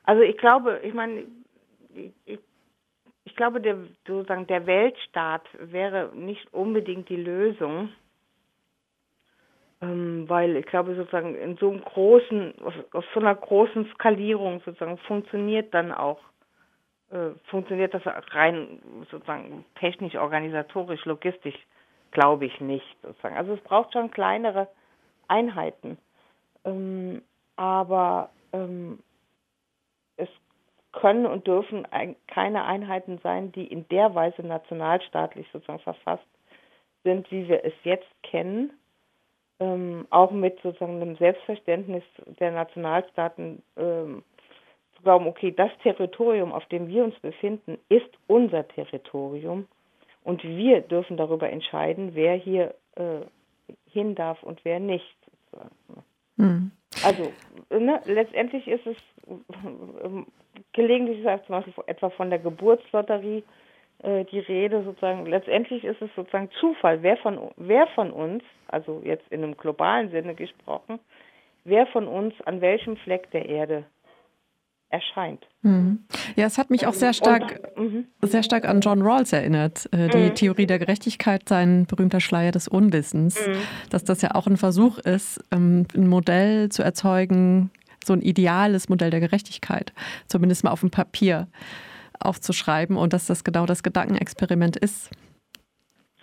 Also 0.04 0.22
ich 0.22 0.36
glaube, 0.38 0.80
ich 0.82 0.94
meine, 0.94 1.24
ich, 2.24 2.38
ich 3.24 3.36
glaube, 3.36 3.60
der, 3.60 3.76
sozusagen 4.06 4.46
der 4.46 4.66
Weltstaat 4.66 5.42
wäre 5.58 6.10
nicht 6.14 6.52
unbedingt 6.52 7.08
die 7.08 7.16
Lösung, 7.16 7.90
ähm, 9.82 10.24
weil 10.28 10.56
ich 10.56 10.66
glaube, 10.66 10.94
sozusagen 10.96 11.34
in 11.36 11.56
so 11.58 11.70
einem 11.70 11.82
großen, 11.82 12.54
auf 12.92 13.04
so 13.14 13.20
einer 13.20 13.34
großen 13.34 13.86
Skalierung 13.94 14.60
sozusagen 14.64 14.98
funktioniert 14.98 15.72
dann 15.74 15.92
auch, 15.92 16.20
äh, 17.10 17.30
funktioniert 17.44 17.94
das 17.94 18.02
rein 18.06 18.80
sozusagen 19.10 19.64
technisch, 19.78 20.16
organisatorisch, 20.16 21.04
logistisch, 21.04 21.56
glaube 22.10 22.46
ich 22.46 22.60
nicht 22.60 22.96
sozusagen. 23.02 23.36
Also 23.36 23.54
es 23.54 23.60
braucht 23.60 23.92
schon 23.92 24.10
kleinere 24.10 24.68
Einheiten, 25.28 25.98
ähm, 26.64 27.22
aber 27.56 28.30
ähm, 28.52 28.98
es 30.16 30.28
können 30.92 31.26
und 31.26 31.46
dürfen 31.46 31.86
keine 32.26 32.64
Einheiten 32.64 33.18
sein, 33.22 33.52
die 33.52 33.66
in 33.66 33.86
der 33.88 34.14
Weise 34.14 34.42
nationalstaatlich 34.42 35.46
sozusagen 35.52 35.78
verfasst 35.80 36.26
sind, 37.04 37.30
wie 37.30 37.48
wir 37.48 37.64
es 37.64 37.74
jetzt 37.84 38.08
kennen, 38.22 38.72
ähm, 39.60 40.06
auch 40.10 40.30
mit 40.32 40.60
sozusagen 40.62 41.00
einem 41.00 41.16
Selbstverständnis 41.16 42.02
der 42.40 42.50
Nationalstaaten 42.50 43.62
ähm, 43.76 44.24
zu 44.96 45.02
glauben, 45.02 45.26
okay, 45.26 45.52
das 45.52 45.70
Territorium, 45.82 46.52
auf 46.52 46.66
dem 46.66 46.88
wir 46.88 47.04
uns 47.04 47.18
befinden, 47.20 47.78
ist 47.88 48.10
unser 48.26 48.66
Territorium 48.68 49.68
und 50.24 50.42
wir 50.44 50.80
dürfen 50.80 51.16
darüber 51.16 51.50
entscheiden, 51.50 52.10
wer 52.14 52.34
hier 52.34 52.74
äh, 52.96 53.20
hin 53.90 54.14
darf 54.14 54.42
und 54.42 54.64
wer 54.64 54.80
nicht. 54.80 55.16
Mhm. 56.36 56.70
Also 57.04 57.32
ne, 57.70 58.00
letztendlich 58.04 58.66
ist 58.66 58.86
es 58.86 58.96
gelegentlich 60.72 61.24
ist 61.24 61.46
zum 61.46 61.56
Beispiel 61.56 61.74
etwa 61.86 62.10
von 62.10 62.30
der 62.30 62.38
Geburtslotterie 62.38 63.42
äh, 64.02 64.24
die 64.24 64.40
Rede 64.40 64.82
sozusagen. 64.84 65.26
Letztendlich 65.26 65.84
ist 65.84 66.00
es 66.02 66.10
sozusagen 66.16 66.50
Zufall, 66.60 67.02
wer 67.02 67.16
von 67.18 67.50
wer 67.56 67.86
von 67.88 68.10
uns, 68.10 68.42
also 68.68 69.02
jetzt 69.04 69.26
in 69.30 69.42
einem 69.42 69.56
globalen 69.56 70.10
Sinne 70.10 70.34
gesprochen, 70.34 70.98
wer 71.64 71.86
von 71.86 72.06
uns 72.06 72.34
an 72.42 72.60
welchem 72.60 72.96
Fleck 72.98 73.30
der 73.30 73.48
Erde 73.48 73.84
erscheint. 74.90 75.46
Mhm. 75.62 76.04
Ja, 76.36 76.46
es 76.46 76.58
hat 76.58 76.70
mich 76.70 76.86
auch 76.86 76.94
sehr 76.94 77.12
stark, 77.12 77.60
und, 77.76 77.94
mhm. 77.94 78.06
sehr 78.22 78.42
stark 78.42 78.68
an 78.68 78.80
John 78.80 79.02
Rawls 79.02 79.32
erinnert. 79.32 79.88
Äh, 79.92 80.08
die 80.08 80.30
mhm. 80.30 80.34
Theorie 80.34 80.66
der 80.66 80.78
Gerechtigkeit, 80.78 81.48
sein 81.48 81.86
berühmter 81.86 82.20
Schleier 82.20 82.50
des 82.52 82.68
Unwissens, 82.68 83.46
mhm. 83.46 83.52
dass 83.88 84.04
das 84.04 84.20
ja 84.20 84.34
auch 84.34 84.46
ein 84.46 84.56
Versuch 84.56 84.98
ist, 84.98 85.42
ähm, 85.52 85.86
ein 85.94 86.08
Modell 86.08 86.68
zu 86.70 86.82
erzeugen, 86.82 87.70
so 88.04 88.12
ein 88.12 88.22
ideales 88.22 88.88
Modell 88.88 89.10
der 89.10 89.20
Gerechtigkeit, 89.20 89.92
zumindest 90.26 90.64
mal 90.64 90.70
auf 90.70 90.80
dem 90.80 90.90
Papier 90.90 91.48
aufzuschreiben 92.18 92.96
und 92.96 93.12
dass 93.12 93.26
das 93.26 93.44
genau 93.44 93.66
das 93.66 93.82
Gedankenexperiment 93.82 94.76
ist, 94.76 95.10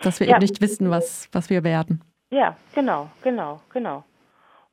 dass 0.00 0.20
wir 0.20 0.28
ja. 0.28 0.34
eben 0.34 0.42
nicht 0.42 0.60
wissen, 0.60 0.90
was, 0.90 1.28
was 1.32 1.50
wir 1.50 1.64
werden. 1.64 2.02
Ja, 2.30 2.56
genau, 2.74 3.10
genau, 3.22 3.60
genau. 3.72 4.04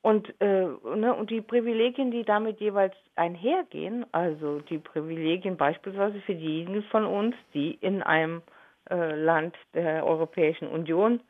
Und, 0.05 0.39
äh, 0.39 0.67
ne, 0.95 1.15
und 1.15 1.31
die 1.31 1.41
Privilegien, 1.41 2.11
die 2.11 2.23
damit 2.23 2.59
jeweils 2.59 2.93
einhergehen, 3.15 4.05
also 4.11 4.59
die 4.59 4.77
Privilegien 4.77 5.57
beispielsweise 5.57 6.21
für 6.21 6.35
diejenigen 6.35 6.83
von 6.91 7.07
uns, 7.07 7.35
die 7.55 7.71
in 7.81 8.03
einem 8.03 8.43
äh, 8.91 9.15
Land 9.15 9.55
der 9.73 10.05
Europäischen 10.05 10.67
Union 10.67 11.21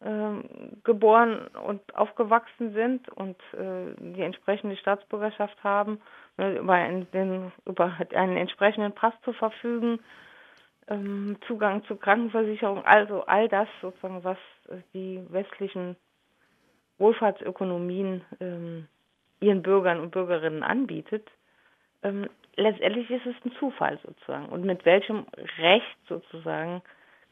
äh, 0.00 0.32
geboren 0.84 1.46
und 1.64 1.80
aufgewachsen 1.96 2.74
sind 2.74 3.08
und 3.08 3.38
äh, 3.54 3.94
die 3.98 4.20
entsprechende 4.20 4.76
Staatsbürgerschaft 4.76 5.56
haben, 5.64 5.98
ne, 6.36 6.58
über, 6.58 6.74
einen, 6.74 7.52
über 7.64 7.96
einen 8.14 8.36
entsprechenden 8.36 8.92
Pass 8.92 9.14
zu 9.24 9.32
verfügen, 9.32 9.98
ähm, 10.88 11.38
Zugang 11.46 11.84
zu 11.84 11.96
Krankenversicherung, 11.96 12.84
also 12.84 13.24
all 13.24 13.48
das 13.48 13.68
sozusagen, 13.80 14.22
was 14.24 14.36
die 14.92 15.24
westlichen 15.30 15.96
Wohlfahrtsökonomien 17.00 18.22
ähm, 18.40 18.86
ihren 19.40 19.62
Bürgern 19.62 20.00
und 20.00 20.10
Bürgerinnen 20.10 20.62
anbietet, 20.62 21.28
ähm, 22.02 22.28
letztendlich 22.56 23.10
ist 23.10 23.26
es 23.26 23.34
ein 23.44 23.52
Zufall 23.58 23.98
sozusagen. 24.04 24.46
Und 24.46 24.64
mit 24.64 24.84
welchem 24.84 25.26
Recht 25.58 25.98
sozusagen 26.08 26.82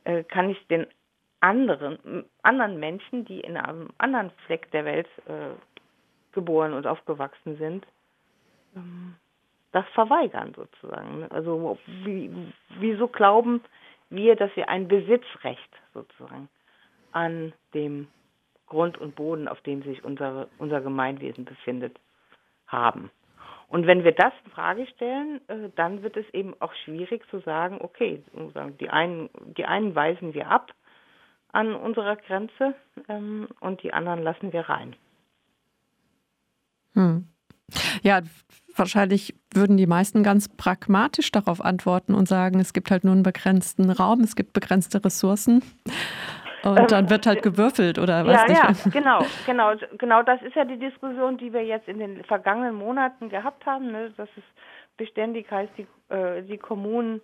äh, 0.05 0.25
kann 0.25 0.51
ich 0.51 0.67
den 0.69 0.87
anderen, 1.41 2.25
anderen 2.43 2.81
Menschen, 2.81 3.25
die 3.25 3.41
in 3.41 3.57
einem 3.57 3.91
anderen 3.99 4.31
Fleck 4.47 4.71
der 4.73 4.85
Welt 4.85 5.09
äh, 5.27 5.55
geboren 6.33 6.73
und 6.73 6.87
aufgewachsen 6.87 7.57
sind, 7.59 7.87
ähm, 8.75 9.15
das 9.73 9.85
verweigern 9.93 10.55
sozusagen. 10.57 11.27
Also 11.31 11.79
wie, 11.87 12.31
wieso 12.81 13.07
glauben 13.07 13.63
wir, 14.11 14.35
dass 14.35 14.55
wir 14.57 14.69
ein 14.69 14.89
Besitzrecht 14.89 15.71
sozusagen 15.93 16.49
an 17.13 17.53
dem 17.75 18.09
Grund 18.69 18.99
und 18.99 19.15
Boden, 19.15 19.49
auf 19.49 19.61
dem 19.63 19.83
sich 19.83 20.05
unsere, 20.05 20.49
unser 20.59 20.81
Gemeinwesen 20.81 21.45
befindet, 21.45 21.99
haben. 22.67 23.11
Und 23.69 23.87
wenn 23.87 24.03
wir 24.03 24.13
das 24.13 24.33
in 24.45 24.51
Frage 24.51 24.87
stellen, 24.87 25.41
äh, 25.49 25.69
dann 25.77 26.03
wird 26.03 26.17
es 26.17 26.27
eben 26.33 26.55
auch 26.61 26.73
schwierig 26.85 27.23
zu 27.31 27.41
sagen, 27.41 27.79
okay, 27.81 28.23
die 28.81 28.89
einen, 28.89 29.29
die 29.57 29.67
einen 29.67 29.95
weisen 29.95 30.35
wir 30.35 30.49
ab 30.49 30.73
an 31.53 31.75
unserer 31.75 32.17
Grenze 32.17 32.75
ähm, 33.09 33.49
und 33.61 33.83
die 33.83 33.93
anderen 33.93 34.23
lassen 34.23 34.53
wir 34.53 34.69
rein. 34.69 34.97
Hm. 36.95 37.27
Ja, 38.03 38.23
wahrscheinlich 38.75 39.35
würden 39.53 39.77
die 39.77 39.87
meisten 39.87 40.23
ganz 40.23 40.49
pragmatisch 40.49 41.31
darauf 41.31 41.63
antworten 41.63 42.15
und 42.15 42.27
sagen, 42.27 42.61
es 42.61 42.73
gibt 42.73 42.91
halt 42.91 43.05
nur 43.05 43.13
einen 43.13 43.23
begrenzten 43.23 43.91
Raum, 43.91 44.21
es 44.21 44.37
gibt 44.37 44.53
begrenzte 44.53 45.05
Ressourcen. 45.05 45.63
Und 46.71 46.79
ähm, 46.79 46.87
dann 46.89 47.11
wird 47.11 47.27
halt 47.27 47.43
gewürfelt 47.43 47.99
oder 47.99 48.27
was? 48.27 48.49
Ja, 48.49 48.55
ja, 48.55 48.73
genau, 48.91 49.25
genau, 49.47 49.73
genau. 49.97 50.23
Das 50.23 50.41
ist 50.43 50.55
ja 50.55 50.65
die 50.65 50.79
Diskussion, 50.79 51.39
die 51.39 51.53
wir 51.53 51.65
jetzt 51.65 51.89
in 51.89 51.99
den 51.99 52.25
vergangenen 52.25 52.75
Monaten 52.75 53.29
gehabt 53.29 53.65
haben. 53.67 53.93
Ne? 53.93 54.11
Dass 54.17 54.29
es 54.37 54.45
beständig 54.97 55.51
heißt, 55.51 55.73
die, 55.77 55.87
äh, 56.15 56.43
die 56.43 56.59
Kommunen, 56.59 57.21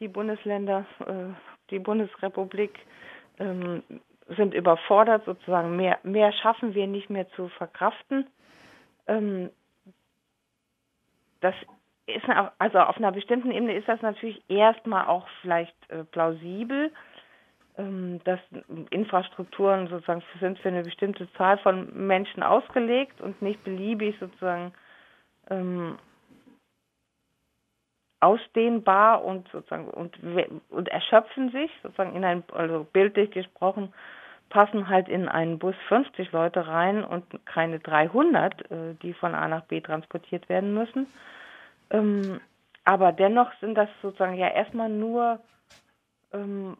die 0.00 0.08
Bundesländer, 0.08 0.84
äh, 1.00 1.32
die 1.70 1.78
Bundesrepublik 1.78 2.78
ähm, 3.38 3.82
sind 4.36 4.54
überfordert, 4.54 5.24
sozusagen 5.24 5.76
mehr, 5.76 5.98
mehr 6.02 6.32
schaffen 6.32 6.74
wir 6.74 6.86
nicht 6.86 7.10
mehr 7.10 7.28
zu 7.30 7.48
verkraften. 7.48 8.26
Ähm, 9.06 9.50
das 11.40 11.54
ist 12.06 12.24
also 12.58 12.78
auf 12.78 12.96
einer 12.96 13.12
bestimmten 13.12 13.50
Ebene 13.50 13.76
ist 13.76 13.88
das 13.88 14.02
natürlich 14.02 14.42
erstmal 14.48 15.06
auch 15.06 15.26
vielleicht 15.40 15.74
äh, 15.88 16.04
plausibel 16.04 16.86
ähm, 16.86 16.92
dass 17.76 18.38
Infrastrukturen 18.90 19.88
sozusagen 19.88 20.22
sind 20.38 20.60
für 20.60 20.68
eine 20.68 20.82
bestimmte 20.82 21.30
Zahl 21.32 21.58
von 21.58 22.06
Menschen 22.06 22.42
ausgelegt 22.44 23.20
und 23.20 23.42
nicht 23.42 23.64
beliebig 23.64 24.16
sozusagen 24.20 24.72
ähm, 25.50 25.98
ausdehnbar 28.20 29.24
und 29.24 29.48
sozusagen 29.48 29.88
und, 29.88 30.16
und 30.70 30.88
erschöpfen 30.88 31.50
sich 31.50 31.70
sozusagen 31.82 32.14
in 32.14 32.24
ein 32.24 32.44
also 32.52 32.86
bildlich 32.92 33.32
gesprochen 33.32 33.92
passen 34.50 34.88
halt 34.88 35.08
in 35.08 35.28
einen 35.28 35.58
Bus 35.58 35.74
50 35.88 36.30
Leute 36.30 36.66
rein 36.68 37.02
und 37.02 37.24
keine 37.44 37.80
300, 37.80 38.70
äh, 38.70 38.94
die 39.02 39.12
von 39.12 39.34
A 39.34 39.48
nach 39.48 39.64
B 39.64 39.80
transportiert 39.80 40.48
werden 40.48 40.74
müssen. 40.74 41.08
Ähm, 41.90 42.40
aber 42.84 43.10
dennoch 43.12 43.50
sind 43.60 43.74
das 43.74 43.88
sozusagen 44.00 44.36
ja 44.36 44.48
erstmal 44.48 44.88
nur 44.88 45.40
ähm, 46.32 46.76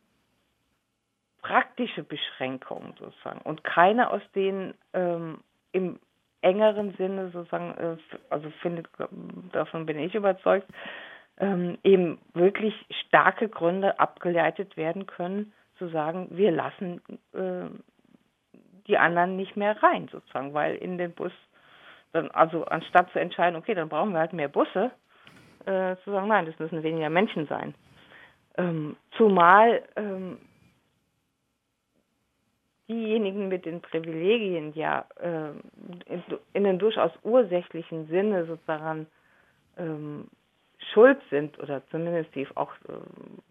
praktische 1.44 2.02
Beschränkungen 2.02 2.94
sozusagen 2.98 3.40
und 3.42 3.64
keine 3.64 4.10
aus 4.10 4.22
denen 4.34 4.72
ähm, 4.94 5.40
im 5.72 5.98
engeren 6.40 6.94
Sinne 6.96 7.28
sozusagen, 7.30 7.74
äh, 7.76 7.96
also 8.30 8.50
findet, 8.62 8.88
davon 9.52 9.84
bin 9.84 9.98
ich 9.98 10.14
überzeugt, 10.14 10.66
ähm, 11.38 11.76
eben 11.84 12.18
wirklich 12.32 12.74
starke 13.06 13.50
Gründe 13.50 13.98
abgeleitet 14.00 14.78
werden 14.78 15.06
können, 15.06 15.52
zu 15.76 15.88
sagen, 15.88 16.28
wir 16.30 16.50
lassen 16.50 17.02
äh, 17.34 17.68
die 18.86 18.96
anderen 18.96 19.36
nicht 19.36 19.54
mehr 19.54 19.82
rein 19.82 20.08
sozusagen, 20.10 20.54
weil 20.54 20.76
in 20.76 20.96
den 20.96 21.12
Bus 21.12 21.32
dann, 22.12 22.30
also 22.30 22.64
anstatt 22.64 23.10
zu 23.10 23.20
entscheiden, 23.20 23.56
okay, 23.56 23.74
dann 23.74 23.90
brauchen 23.90 24.12
wir 24.12 24.20
halt 24.20 24.32
mehr 24.32 24.48
Busse, 24.48 24.92
äh, 25.66 25.96
zu 26.04 26.10
sagen, 26.10 26.28
nein, 26.28 26.46
das 26.46 26.58
müssen 26.58 26.82
weniger 26.82 27.10
Menschen 27.10 27.46
sein. 27.48 27.74
Ähm, 28.56 28.96
zumal 29.16 29.82
ähm, 29.96 30.38
diejenigen 32.88 33.48
mit 33.48 33.64
den 33.64 33.80
Privilegien 33.80 34.74
ja 34.74 35.06
äh, 35.20 35.50
in, 36.06 36.22
in 36.52 36.66
einem 36.66 36.78
durchaus 36.78 37.12
ursächlichen 37.22 38.06
Sinne 38.08 38.46
sozusagen 38.46 39.06
ähm, 39.78 40.28
schuld 40.92 41.20
sind 41.30 41.58
oder 41.58 41.86
zumindest 41.88 42.34
die 42.34 42.46
auch 42.56 42.72
äh, 42.88 42.92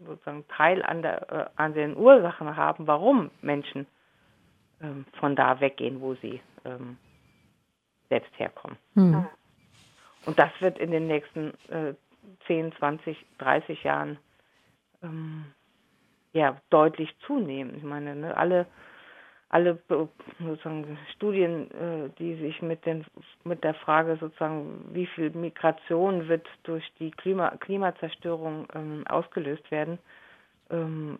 sozusagen 0.06 0.46
Teil 0.48 0.82
an, 0.82 1.02
der, 1.02 1.32
äh, 1.32 1.46
an 1.56 1.74
den 1.74 1.96
Ursachen 1.96 2.56
haben, 2.56 2.86
warum 2.86 3.30
Menschen 3.42 3.86
ähm, 4.80 5.04
von 5.18 5.34
da 5.34 5.60
weggehen, 5.60 6.00
wo 6.00 6.14
sie 6.14 6.40
ähm, 6.64 6.96
selbst 8.08 8.38
herkommen. 8.38 8.76
Mhm. 8.94 9.26
Und 10.26 10.38
das 10.38 10.50
wird 10.60 10.78
in 10.78 10.90
den 10.90 11.06
nächsten 11.06 11.52
äh, 11.68 11.94
10, 12.46 12.72
20, 12.78 13.16
30 13.38 13.82
Jahren 13.82 14.18
ähm, 15.02 15.44
ja 16.32 16.56
deutlich 16.70 17.14
zunehmen. 17.26 17.76
Ich 17.76 17.82
meine, 17.82 18.14
ne, 18.14 18.36
alle 18.36 18.66
alle 19.48 19.78
sozusagen 20.40 20.98
Studien, 21.14 21.70
äh, 21.70 22.10
die 22.18 22.34
sich 22.36 22.60
mit, 22.62 22.84
den, 22.86 23.04
mit 23.44 23.62
der 23.62 23.74
Frage 23.74 24.16
sozusagen, 24.16 24.88
wie 24.92 25.06
viel 25.06 25.30
Migration 25.30 26.28
wird 26.28 26.46
durch 26.64 26.84
die 26.98 27.10
Klima, 27.10 27.50
Klimazerstörung 27.58 28.66
ähm, 28.74 29.06
ausgelöst 29.06 29.70
werden, 29.70 29.98
ähm, 30.70 31.18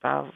da 0.00 0.28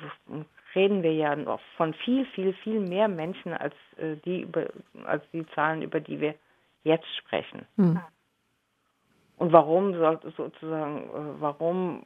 reden 0.74 1.02
wir 1.02 1.12
ja 1.12 1.36
noch 1.36 1.60
von 1.76 1.92
viel, 1.92 2.24
viel, 2.26 2.54
viel 2.54 2.80
mehr 2.80 3.08
Menschen 3.08 3.52
als 3.52 3.74
äh, 3.98 4.16
die 4.24 4.42
über, 4.42 4.66
als 5.04 5.22
die 5.32 5.46
Zahlen, 5.54 5.82
über 5.82 6.00
die 6.00 6.20
wir 6.20 6.34
jetzt 6.84 7.06
sprechen. 7.18 7.66
Hm. 7.76 8.00
Und 9.36 9.52
warum 9.52 9.94
sozusagen, 10.36 11.02
äh, 11.10 11.40
warum 11.40 12.02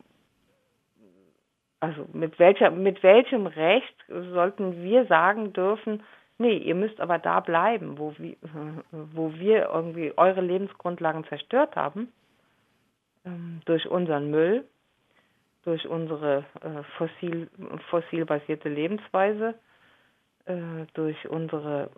also 1.82 2.06
mit 2.12 2.38
welcher, 2.38 2.70
mit 2.70 3.02
welchem 3.02 3.48
Recht 3.48 3.96
sollten 4.06 4.84
wir 4.84 5.04
sagen 5.06 5.52
dürfen, 5.52 6.04
nee, 6.38 6.56
ihr 6.56 6.76
müsst 6.76 7.00
aber 7.00 7.18
da 7.18 7.40
bleiben, 7.40 7.98
wo 7.98 8.14
wir, 8.18 8.36
wo 8.92 9.34
wir 9.34 9.68
irgendwie 9.68 10.16
eure 10.16 10.42
Lebensgrundlagen 10.42 11.24
zerstört 11.24 11.74
haben, 11.74 12.12
ähm, 13.24 13.62
durch 13.64 13.88
unseren 13.88 14.30
Müll, 14.30 14.64
durch 15.64 15.88
unsere 15.88 16.44
äh, 16.60 16.84
fossil, 16.98 17.50
fossilbasierte 17.90 18.68
Lebensweise, 18.68 19.56
äh, 20.44 20.86
durch 20.94 21.28
unsere, 21.28 21.90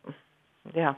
ja, 0.72 0.96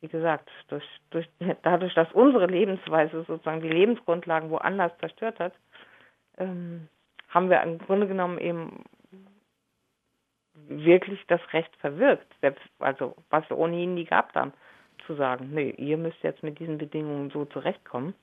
wie 0.00 0.08
gesagt, 0.08 0.48
durch, 0.68 0.84
durch, 1.10 1.28
dadurch, 1.62 1.92
dass 1.92 2.10
unsere 2.12 2.46
Lebensweise 2.46 3.24
sozusagen 3.24 3.60
die 3.60 3.68
Lebensgrundlagen 3.68 4.48
woanders 4.48 4.96
zerstört 5.00 5.38
hat, 5.38 5.52
ähm, 6.38 6.88
haben 7.32 7.50
wir 7.50 7.62
im 7.62 7.78
Grunde 7.78 8.06
genommen 8.06 8.38
eben 8.38 8.84
wirklich 10.68 11.20
das 11.28 11.40
Recht 11.52 11.74
verwirkt, 11.80 12.26
selbst 12.40 12.62
also 12.78 13.16
was 13.30 13.50
ohnehin 13.50 13.94
nie 13.94 14.04
gehabt 14.04 14.34
haben, 14.36 14.52
zu 15.06 15.14
sagen, 15.14 15.50
nee, 15.52 15.70
ihr 15.70 15.96
müsst 15.96 16.22
jetzt 16.22 16.42
mit 16.42 16.58
diesen 16.58 16.78
Bedingungen 16.78 17.30
so 17.30 17.44
zurechtkommen. 17.46 18.14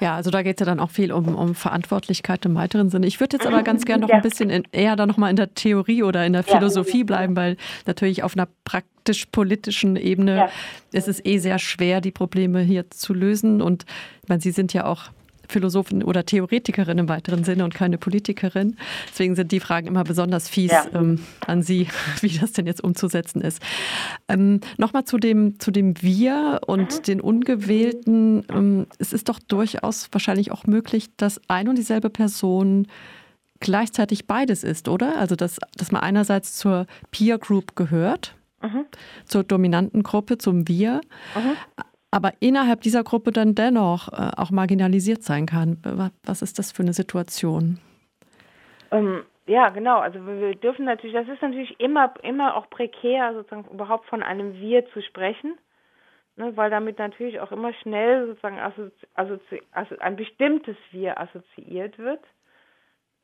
Ja, 0.00 0.14
also 0.14 0.30
da 0.30 0.42
geht 0.42 0.60
es 0.60 0.64
ja 0.64 0.72
dann 0.72 0.78
auch 0.78 0.90
viel 0.90 1.12
um, 1.12 1.34
um 1.34 1.54
Verantwortlichkeit 1.54 2.44
im 2.46 2.54
weiteren 2.54 2.90
Sinne. 2.90 3.06
Ich 3.06 3.18
würde 3.18 3.36
jetzt 3.36 3.46
aber 3.46 3.62
ganz 3.62 3.84
gerne 3.84 4.02
noch 4.02 4.08
ja. 4.08 4.16
ein 4.16 4.22
bisschen 4.22 4.48
in, 4.50 4.62
eher 4.70 4.94
dann 4.94 5.08
nochmal 5.08 5.30
in 5.30 5.36
der 5.36 5.52
Theorie 5.54 6.04
oder 6.04 6.24
in 6.24 6.32
der 6.32 6.44
Philosophie 6.44 7.00
ja. 7.00 7.04
bleiben, 7.04 7.34
weil 7.34 7.56
natürlich 7.86 8.22
auf 8.22 8.36
einer 8.36 8.48
praktisch-politischen 8.64 9.96
Ebene 9.96 10.36
ja. 10.36 10.48
ist 10.92 11.08
es 11.08 11.24
eh 11.24 11.38
sehr 11.38 11.58
schwer, 11.58 12.00
die 12.00 12.12
Probleme 12.12 12.60
hier 12.60 12.88
zu 12.90 13.14
lösen. 13.14 13.60
Und 13.60 13.84
ich 14.22 14.28
meine, 14.28 14.40
Sie 14.40 14.52
sind 14.52 14.72
ja 14.72 14.86
auch 14.86 15.10
Philosophin 15.48 16.02
oder 16.02 16.24
Theoretikerin 16.24 16.98
im 16.98 17.08
weiteren 17.08 17.44
Sinne 17.44 17.64
und 17.64 17.74
keine 17.74 17.98
Politikerin. 17.98 18.76
Deswegen 19.08 19.34
sind 19.34 19.52
die 19.52 19.60
Fragen 19.60 19.86
immer 19.86 20.04
besonders 20.04 20.48
fies 20.48 20.70
ja. 20.70 20.86
ähm, 20.94 21.20
an 21.46 21.62
Sie, 21.62 21.88
wie 22.20 22.38
das 22.38 22.52
denn 22.52 22.66
jetzt 22.66 22.82
umzusetzen 22.82 23.40
ist. 23.40 23.60
Ähm, 24.28 24.60
Nochmal 24.76 25.04
zu 25.04 25.18
dem, 25.18 25.58
zu 25.60 25.70
dem 25.70 26.00
Wir 26.02 26.60
und 26.66 26.98
mhm. 26.98 27.02
den 27.02 27.20
Ungewählten. 27.20 28.44
Ähm, 28.50 28.86
es 28.98 29.12
ist 29.12 29.28
doch 29.28 29.38
durchaus 29.38 30.08
wahrscheinlich 30.12 30.52
auch 30.52 30.66
möglich, 30.66 31.08
dass 31.16 31.40
ein 31.48 31.68
und 31.68 31.76
dieselbe 31.76 32.10
Person 32.10 32.86
gleichzeitig 33.60 34.26
beides 34.26 34.64
ist, 34.64 34.88
oder? 34.88 35.18
Also, 35.18 35.36
dass, 35.36 35.58
dass 35.76 35.90
man 35.90 36.02
einerseits 36.02 36.56
zur 36.56 36.86
Peer 37.10 37.38
Group 37.38 37.76
gehört, 37.76 38.34
mhm. 38.62 38.84
zur 39.24 39.42
dominanten 39.44 40.02
Gruppe, 40.02 40.38
zum 40.38 40.68
Wir, 40.68 41.00
mhm 41.34 41.56
aber 42.14 42.32
innerhalb 42.38 42.80
dieser 42.80 43.02
Gruppe 43.02 43.32
dann 43.32 43.56
dennoch 43.56 44.06
äh, 44.12 44.30
auch 44.36 44.52
marginalisiert 44.52 45.24
sein 45.24 45.46
kann. 45.46 45.78
Was 46.22 46.42
ist 46.42 46.60
das 46.60 46.70
für 46.70 46.84
eine 46.84 46.92
Situation? 46.92 47.80
Ähm, 48.92 49.24
ja, 49.46 49.70
genau. 49.70 49.98
Also 49.98 50.24
wir 50.24 50.54
dürfen 50.54 50.84
natürlich, 50.84 51.16
das 51.16 51.26
ist 51.26 51.42
natürlich 51.42 51.80
immer, 51.80 52.14
immer 52.22 52.54
auch 52.54 52.70
prekär, 52.70 53.34
sozusagen 53.34 53.68
überhaupt 53.68 54.06
von 54.06 54.22
einem 54.22 54.54
Wir 54.60 54.86
zu 54.92 55.02
sprechen, 55.02 55.58
ne, 56.36 56.56
weil 56.56 56.70
damit 56.70 57.00
natürlich 57.00 57.40
auch 57.40 57.50
immer 57.50 57.72
schnell 57.82 58.28
sozusagen 58.28 58.60
assozi 58.60 59.06
assozi 59.14 59.62
also 59.72 59.98
ein 59.98 60.14
bestimmtes 60.14 60.76
Wir 60.92 61.20
assoziiert 61.20 61.98
wird. 61.98 62.22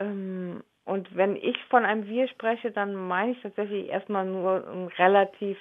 Ähm, 0.01 0.65
und 0.85 1.15
wenn 1.15 1.37
ich 1.37 1.57
von 1.69 1.85
einem 1.85 2.09
Wir 2.09 2.27
spreche, 2.27 2.73
dann 2.73 2.97
meine 2.97 3.33
ich 3.33 3.41
tatsächlich 3.41 3.89
erstmal 3.89 4.27
nur 4.27 4.69
ein 4.69 4.89
relativ 4.99 5.59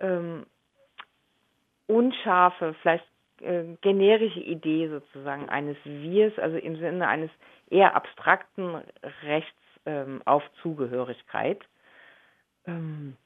ähm, 0.00 0.46
unscharfe, 1.86 2.74
vielleicht 2.82 3.06
äh, 3.40 3.64
generische 3.80 4.40
Idee 4.40 4.88
sozusagen 4.88 5.48
eines 5.48 5.76
Wirs, 5.84 6.38
also 6.38 6.56
im 6.56 6.76
Sinne 6.76 7.08
eines 7.08 7.30
eher 7.70 7.96
abstrakten 7.96 8.76
Rechts 9.24 9.50
ähm, 9.86 10.22
auf 10.24 10.42
Zugehörigkeit. 10.62 11.60
Ähm, 12.66 13.16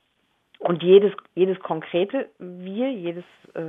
und 0.59 0.83
jedes, 0.83 1.13
jedes 1.35 1.59
konkrete 1.61 2.31
Wir, 2.39 2.91
jedes, 2.91 3.25
äh, 3.55 3.63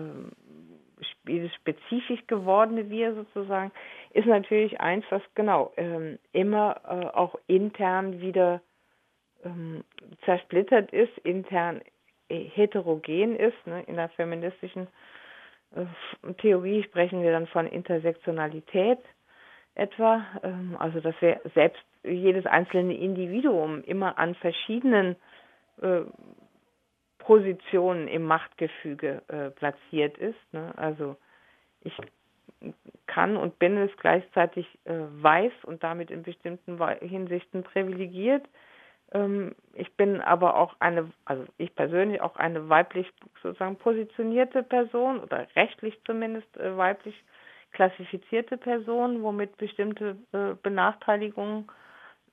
jedes 1.28 1.54
spezifisch 1.56 2.26
gewordene 2.28 2.90
Wir 2.90 3.14
sozusagen, 3.14 3.72
ist 4.14 4.28
natürlich 4.28 4.80
eins, 4.80 5.04
was 5.10 5.22
genau 5.36 5.74
ähm, 5.76 6.18
immer 6.32 6.80
äh, 6.88 7.08
auch 7.08 7.38
intern 7.48 8.22
wieder 8.22 8.62
ähm, 9.44 9.84
zersplittert 10.24 10.92
ist, 10.94 11.18
intern 11.20 11.82
heterogen 12.30 13.36
ist. 13.36 13.68
Ne? 13.68 13.84
In 13.88 13.96
der 13.96 14.10
feministischen 14.10 14.88
äh, 15.76 15.86
Theorie 16.40 16.84
sprechen 16.84 17.22
wir 17.24 17.32
dann 17.32 17.48
von 17.48 17.68
Intersektionalität 17.68 19.00
etwa, 19.76 20.26
ähm, 20.44 20.76
also 20.80 21.00
dass 21.00 21.16
wir 21.22 21.40
selbst 21.54 21.82
jedes 22.04 22.46
einzelne 22.46 22.96
Individuum 22.96 23.84
immer 23.84 24.18
an 24.18 24.36
verschiedenen 24.36 25.16
äh, 25.82 26.02
Positionen 27.20 28.08
im 28.08 28.24
Machtgefüge 28.24 29.22
äh, 29.28 29.50
platziert 29.52 30.18
ist. 30.18 30.40
Ne? 30.54 30.74
Also 30.78 31.18
ich 31.82 31.94
kann 33.06 33.38
und 33.38 33.60
bin 33.60 33.78
es 33.78 33.92
gleichzeitig 33.98 34.66
äh, 34.86 34.94
weiß 35.22 35.52
und 35.64 35.84
damit 35.84 36.10
in 36.10 36.24
bestimmten 36.24 36.80
Hinsichten 37.00 37.64
privilegiert. 37.64 38.46
Ähm, 39.14 39.56
ich 39.74 39.96
bin 39.96 40.22
aber 40.22 40.56
auch 40.58 40.76
eine, 40.80 41.12
also 41.26 41.46
ich 41.58 41.74
persönlich 41.76 42.22
auch 42.22 42.36
eine 42.36 42.70
weiblich 42.70 43.12
sozusagen 43.42 43.78
positionierte 43.78 44.64
Person 44.64 45.20
oder 45.20 45.48
rechtlich 45.56 45.98
zumindest 46.06 46.56
äh, 46.58 46.76
weiblich 46.76 47.16
klassifizierte 47.72 48.58
Person, 48.58 49.22
womit 49.24 49.58
bestimmte 49.58 50.18
äh, 50.34 50.56
Benachteiligungen 50.62 51.68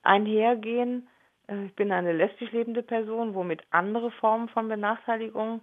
einhergehen. 0.03 1.07
Äh, 1.47 1.65
ich 1.65 1.75
bin 1.75 1.91
eine 1.91 2.13
lesbisch 2.13 2.51
lebende 2.51 2.83
Person, 2.83 3.33
womit 3.35 3.63
andere 3.69 4.11
Formen 4.11 4.49
von 4.49 4.67
Benachteiligung, 4.67 5.61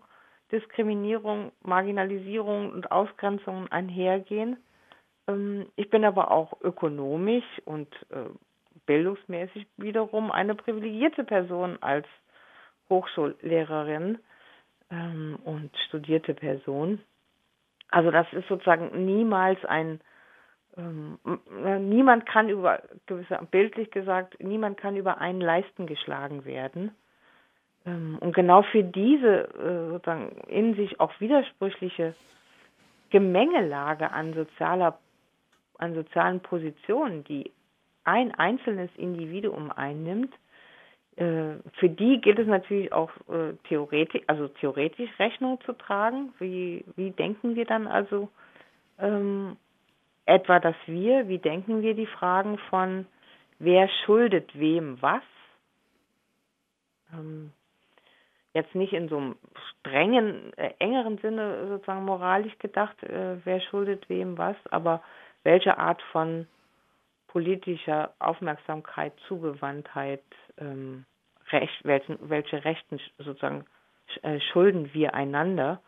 Diskriminierung, 0.50 1.52
Marginalisierung 1.62 2.72
und 2.72 2.90
Ausgrenzung 2.90 3.68
einhergehen. 3.68 4.56
Ähm, 5.28 5.66
ich 5.76 5.90
bin 5.90 6.04
aber 6.04 6.30
auch 6.30 6.60
ökonomisch 6.62 7.44
und 7.66 7.88
bildungsmäßig 8.86 9.66
wiederum 9.76 10.30
eine 10.30 10.54
privilegierte 10.54 11.24
Person 11.24 11.78
als 11.80 12.06
Hochschullehrerin 12.88 14.18
ähm, 14.90 15.38
und 15.44 15.70
studierte 15.88 16.34
Person. 16.34 17.00
Also 17.90 18.10
das 18.10 18.26
ist 18.32 18.48
sozusagen 18.48 19.04
niemals 19.04 19.64
ein 19.64 20.00
ähm, 20.76 21.18
niemand 21.80 22.24
kann 22.24 22.48
über 22.48 22.82
bildlich 23.50 23.90
gesagt 23.90 24.42
niemand 24.42 24.78
kann 24.78 24.96
über 24.96 25.18
einen 25.18 25.42
Leisten 25.42 25.86
geschlagen 25.86 26.46
werden. 26.46 26.92
Ähm, 27.84 28.16
und 28.20 28.34
genau 28.34 28.62
für 28.62 28.82
diese 28.82 29.48
äh, 29.54 29.90
sozusagen 29.90 30.30
in 30.48 30.74
sich 30.74 30.98
auch 30.98 31.12
widersprüchliche 31.20 32.14
Gemengelage 33.10 34.10
an 34.10 34.32
sozialer 34.32 34.98
an 35.78 35.94
sozialen 35.94 36.40
Positionen, 36.40 37.24
die 37.24 37.50
ein 38.04 38.34
einzelnes 38.34 38.90
Individuum 38.96 39.70
einnimmt, 39.70 40.32
äh, 41.16 41.56
für 41.74 41.88
die 41.88 42.20
gilt 42.20 42.38
es 42.38 42.46
natürlich 42.46 42.92
auch 42.92 43.10
äh, 43.28 43.54
theoretisch, 43.68 44.22
also 44.26 44.48
theoretisch 44.48 45.10
Rechnung 45.18 45.60
zu 45.62 45.72
tragen. 45.74 46.32
Wie, 46.38 46.84
wie 46.96 47.10
denken 47.10 47.54
wir 47.54 47.66
dann 47.66 47.86
also 47.86 48.28
ähm, 48.98 49.56
etwa, 50.24 50.58
dass 50.58 50.76
wir, 50.86 51.28
wie 51.28 51.38
denken 51.38 51.82
wir 51.82 51.94
die 51.94 52.06
Fragen 52.06 52.58
von, 52.70 53.06
wer 53.58 53.88
schuldet 54.04 54.58
wem 54.58 55.00
was, 55.02 55.22
ähm, 57.12 57.52
jetzt 58.54 58.74
nicht 58.74 58.92
in 58.92 59.08
so 59.08 59.16
einem 59.16 59.36
strengen, 59.70 60.52
äh, 60.56 60.72
engeren 60.78 61.18
Sinne 61.18 61.68
sozusagen 61.68 62.04
moralisch 62.04 62.58
gedacht, 62.58 63.02
äh, 63.02 63.36
wer 63.44 63.60
schuldet 63.60 64.08
wem 64.08 64.38
was, 64.38 64.56
aber 64.70 65.02
welche 65.42 65.78
Art 65.78 66.00
von 66.12 66.46
politischer 67.32 68.12
Aufmerksamkeit, 68.18 69.14
Zugewandtheit, 69.26 70.22
ähm, 70.58 71.06
Recht, 71.50 71.84
welchen, 71.84 72.18
welche 72.28 72.62
Rechten 72.64 73.00
sozusagen 73.18 73.64
äh, 74.22 74.38
schulden 74.52 74.90
wir 74.92 75.14
einander. 75.14 75.80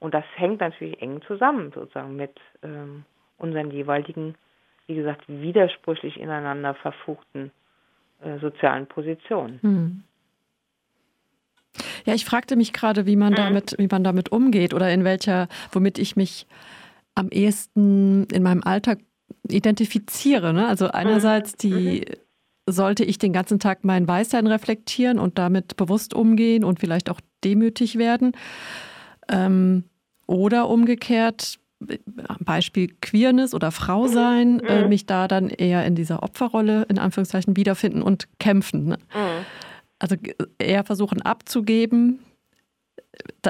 Und 0.00 0.12
das 0.12 0.24
hängt 0.34 0.60
natürlich 0.60 1.00
eng 1.00 1.22
zusammen 1.22 1.72
sozusagen 1.72 2.16
mit 2.16 2.38
ähm, 2.62 3.04
unseren 3.36 3.70
jeweiligen, 3.70 4.34
wie 4.86 4.96
gesagt, 4.96 5.24
widersprüchlich 5.28 6.18
ineinander 6.18 6.74
verfuchten 6.74 7.52
äh, 8.20 8.38
sozialen 8.38 8.86
Positionen. 8.86 9.60
Hm. 9.62 10.04
Ja, 12.06 12.14
ich 12.14 12.24
fragte 12.24 12.56
mich 12.56 12.72
gerade, 12.72 13.06
wie 13.06 13.16
man 13.16 13.32
mhm. 13.32 13.36
damit, 13.36 13.74
wie 13.78 13.88
man 13.88 14.02
damit 14.02 14.32
umgeht 14.32 14.74
oder 14.74 14.90
in 14.90 15.04
welcher, 15.04 15.46
womit 15.70 15.98
ich 15.98 16.16
mich 16.16 16.46
am 17.14 17.28
ehesten 17.30 18.24
in 18.32 18.42
meinem 18.42 18.62
Alltag 18.64 18.98
identifiziere. 19.52 20.52
Ne? 20.52 20.66
Also 20.66 20.88
einerseits 20.88 21.52
mhm. 21.52 21.56
die 21.58 22.00
mhm. 22.00 22.72
sollte 22.72 23.04
ich 23.04 23.18
den 23.18 23.32
ganzen 23.32 23.58
Tag 23.58 23.84
mein 23.84 24.06
Weißsein 24.06 24.46
reflektieren 24.46 25.18
und 25.18 25.38
damit 25.38 25.76
bewusst 25.76 26.14
umgehen 26.14 26.64
und 26.64 26.80
vielleicht 26.80 27.10
auch 27.10 27.20
demütig 27.44 27.98
werden. 27.98 28.32
Ähm, 29.28 29.84
oder 30.26 30.68
umgekehrt, 30.68 31.58
Beispiel 32.40 32.88
Queerness 33.00 33.54
oder 33.54 33.70
Frau 33.70 34.04
mhm. 34.04 34.08
sein, 34.08 34.52
mhm. 34.54 34.66
äh, 34.66 34.88
mich 34.88 35.06
da 35.06 35.28
dann 35.28 35.48
eher 35.48 35.84
in 35.86 35.94
dieser 35.94 36.22
Opferrolle 36.22 36.82
in 36.88 36.98
Anführungszeichen 36.98 37.56
wiederfinden 37.56 38.02
und 38.02 38.28
kämpfen. 38.38 38.86
Ne? 38.86 38.98
Mhm. 39.14 39.44
Also 39.98 40.16
eher 40.58 40.84
versuchen 40.84 41.22
abzugeben, 41.22 42.20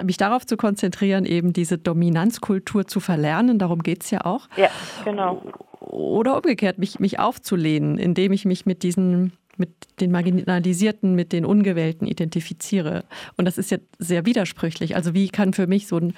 mich 0.03 0.17
darauf 0.17 0.47
zu 0.47 0.57
konzentrieren, 0.57 1.25
eben 1.25 1.53
diese 1.53 1.79
Dominanzkultur 1.79 2.87
zu 2.87 3.01
verlernen, 3.01 3.59
darum 3.59 3.83
geht 3.83 4.05
es 4.05 4.11
ja 4.11 4.25
auch. 4.25 4.49
Ja, 4.57 4.71
genau. 5.05 5.43
Oder 5.89 6.37
umgekehrt, 6.37 6.79
mich, 6.79 7.01
mich 7.01 7.19
aufzulehnen, 7.19 7.99
indem 7.99 8.33
ich 8.33 8.45
mich 8.45 8.67
mit 8.67 8.83
diesen, 8.83 9.33
mit 9.57 9.71
den 10.01 10.11
Marginalisierten, 10.11 11.15
mit 11.15 11.33
den 11.33 11.45
Ungewählten 11.45 12.07
identifiziere. 12.07 13.05
Und 13.37 13.47
das 13.47 13.59
ist 13.59 13.71
ja 13.71 13.79
sehr 13.99 14.27
widersprüchlich. 14.27 14.97
Also 14.97 15.15
wie 15.15 15.29
kann 15.29 15.53
für 15.53 15.67
mich 15.67 15.89
so 15.89 15.99
ein, 15.99 16.15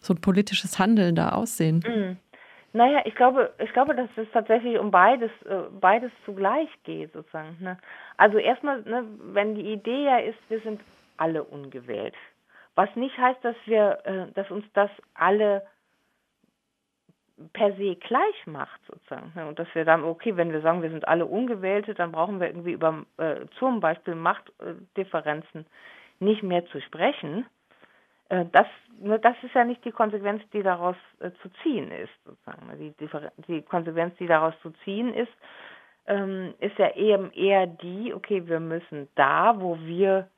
so 0.00 0.14
ein 0.14 0.20
politisches 0.20 0.78
Handeln 0.78 1.14
da 1.14 1.30
aussehen? 1.30 1.84
Mhm. 1.86 2.16
Naja, 2.72 3.02
ich 3.04 3.16
glaube, 3.16 3.52
ich 3.58 3.72
glaube, 3.72 3.96
dass 3.96 4.08
es 4.16 4.28
tatsächlich 4.32 4.78
um 4.78 4.90
beides, 4.92 5.30
äh, 5.44 5.62
beides 5.80 6.12
zugleich 6.24 6.68
geht, 6.84 7.12
sozusagen. 7.12 7.56
Ne? 7.60 7.78
Also 8.16 8.38
erstmal, 8.38 8.82
ne, 8.82 9.04
wenn 9.32 9.56
die 9.56 9.72
Idee 9.72 10.04
ja 10.04 10.18
ist, 10.18 10.38
wir 10.48 10.60
sind 10.60 10.80
alle 11.16 11.42
ungewählt. 11.42 12.14
Was 12.76 12.88
nicht 12.94 13.18
heißt, 13.18 13.44
dass 13.44 13.56
wir, 13.66 13.98
äh, 14.04 14.32
dass 14.34 14.50
uns 14.50 14.64
das 14.72 14.90
alle 15.14 15.62
per 17.52 17.74
se 17.76 17.96
gleich 17.96 18.46
macht, 18.46 18.80
sozusagen. 18.86 19.32
Ne? 19.34 19.46
Und 19.46 19.58
dass 19.58 19.68
wir 19.74 19.84
dann, 19.84 20.04
okay, 20.04 20.36
wenn 20.36 20.52
wir 20.52 20.60
sagen, 20.60 20.82
wir 20.82 20.90
sind 20.90 21.08
alle 21.08 21.26
Ungewählte, 21.26 21.94
dann 21.94 22.12
brauchen 22.12 22.40
wir 22.40 22.48
irgendwie 22.48 22.72
über 22.72 23.04
äh, 23.16 23.46
zum 23.58 23.80
Beispiel 23.80 24.14
Machtdifferenzen 24.14 25.66
nicht 26.18 26.42
mehr 26.42 26.66
zu 26.66 26.80
sprechen. 26.80 27.46
Äh, 28.28 28.46
das, 28.52 28.66
ne, 28.98 29.18
das 29.18 29.36
ist 29.42 29.54
ja 29.54 29.64
nicht 29.64 29.84
die 29.84 29.92
Konsequenz, 29.92 30.42
die 30.52 30.62
daraus 30.62 30.96
äh, 31.20 31.30
zu 31.42 31.48
ziehen 31.62 31.90
ist, 31.90 32.12
sozusagen. 32.24 32.66
Ne? 32.66 32.76
Die, 32.76 33.08
die 33.48 33.62
Konsequenz, 33.62 34.16
die 34.16 34.26
daraus 34.26 34.54
zu 34.62 34.70
ziehen 34.84 35.14
ist, 35.14 35.32
ähm, 36.06 36.54
ist 36.58 36.78
ja 36.78 36.94
eben 36.94 37.32
eher 37.32 37.66
die, 37.66 38.12
okay, 38.14 38.46
wir 38.46 38.60
müssen 38.60 39.08
da, 39.14 39.60
wo 39.60 39.78
wir 39.80 40.28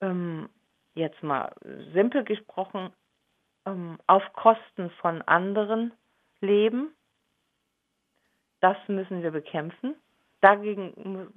ähm, 0.00 0.48
jetzt 0.94 1.22
mal 1.22 1.52
simpel 1.92 2.24
gesprochen 2.24 2.90
ähm, 3.66 3.98
auf 4.06 4.22
Kosten 4.32 4.90
von 5.00 5.22
anderen 5.22 5.92
leben, 6.42 6.92
das 8.60 8.76
müssen 8.88 9.22
wir 9.22 9.30
bekämpfen. 9.30 9.94
Dagegen, 10.40 11.32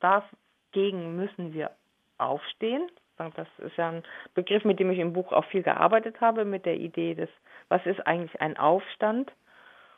dagegen 0.00 1.16
müssen 1.16 1.52
wir 1.52 1.70
aufstehen. 2.18 2.90
Das 3.16 3.48
ist 3.58 3.76
ja 3.76 3.90
ein 3.90 4.02
Begriff, 4.34 4.64
mit 4.64 4.78
dem 4.78 4.90
ich 4.90 4.98
im 4.98 5.12
Buch 5.12 5.32
auch 5.32 5.44
viel 5.46 5.62
gearbeitet 5.62 6.20
habe, 6.20 6.44
mit 6.44 6.66
der 6.66 6.76
Idee 6.76 7.14
des, 7.14 7.28
was 7.68 7.84
ist 7.84 8.06
eigentlich 8.06 8.40
ein 8.40 8.56
Aufstand? 8.56 9.32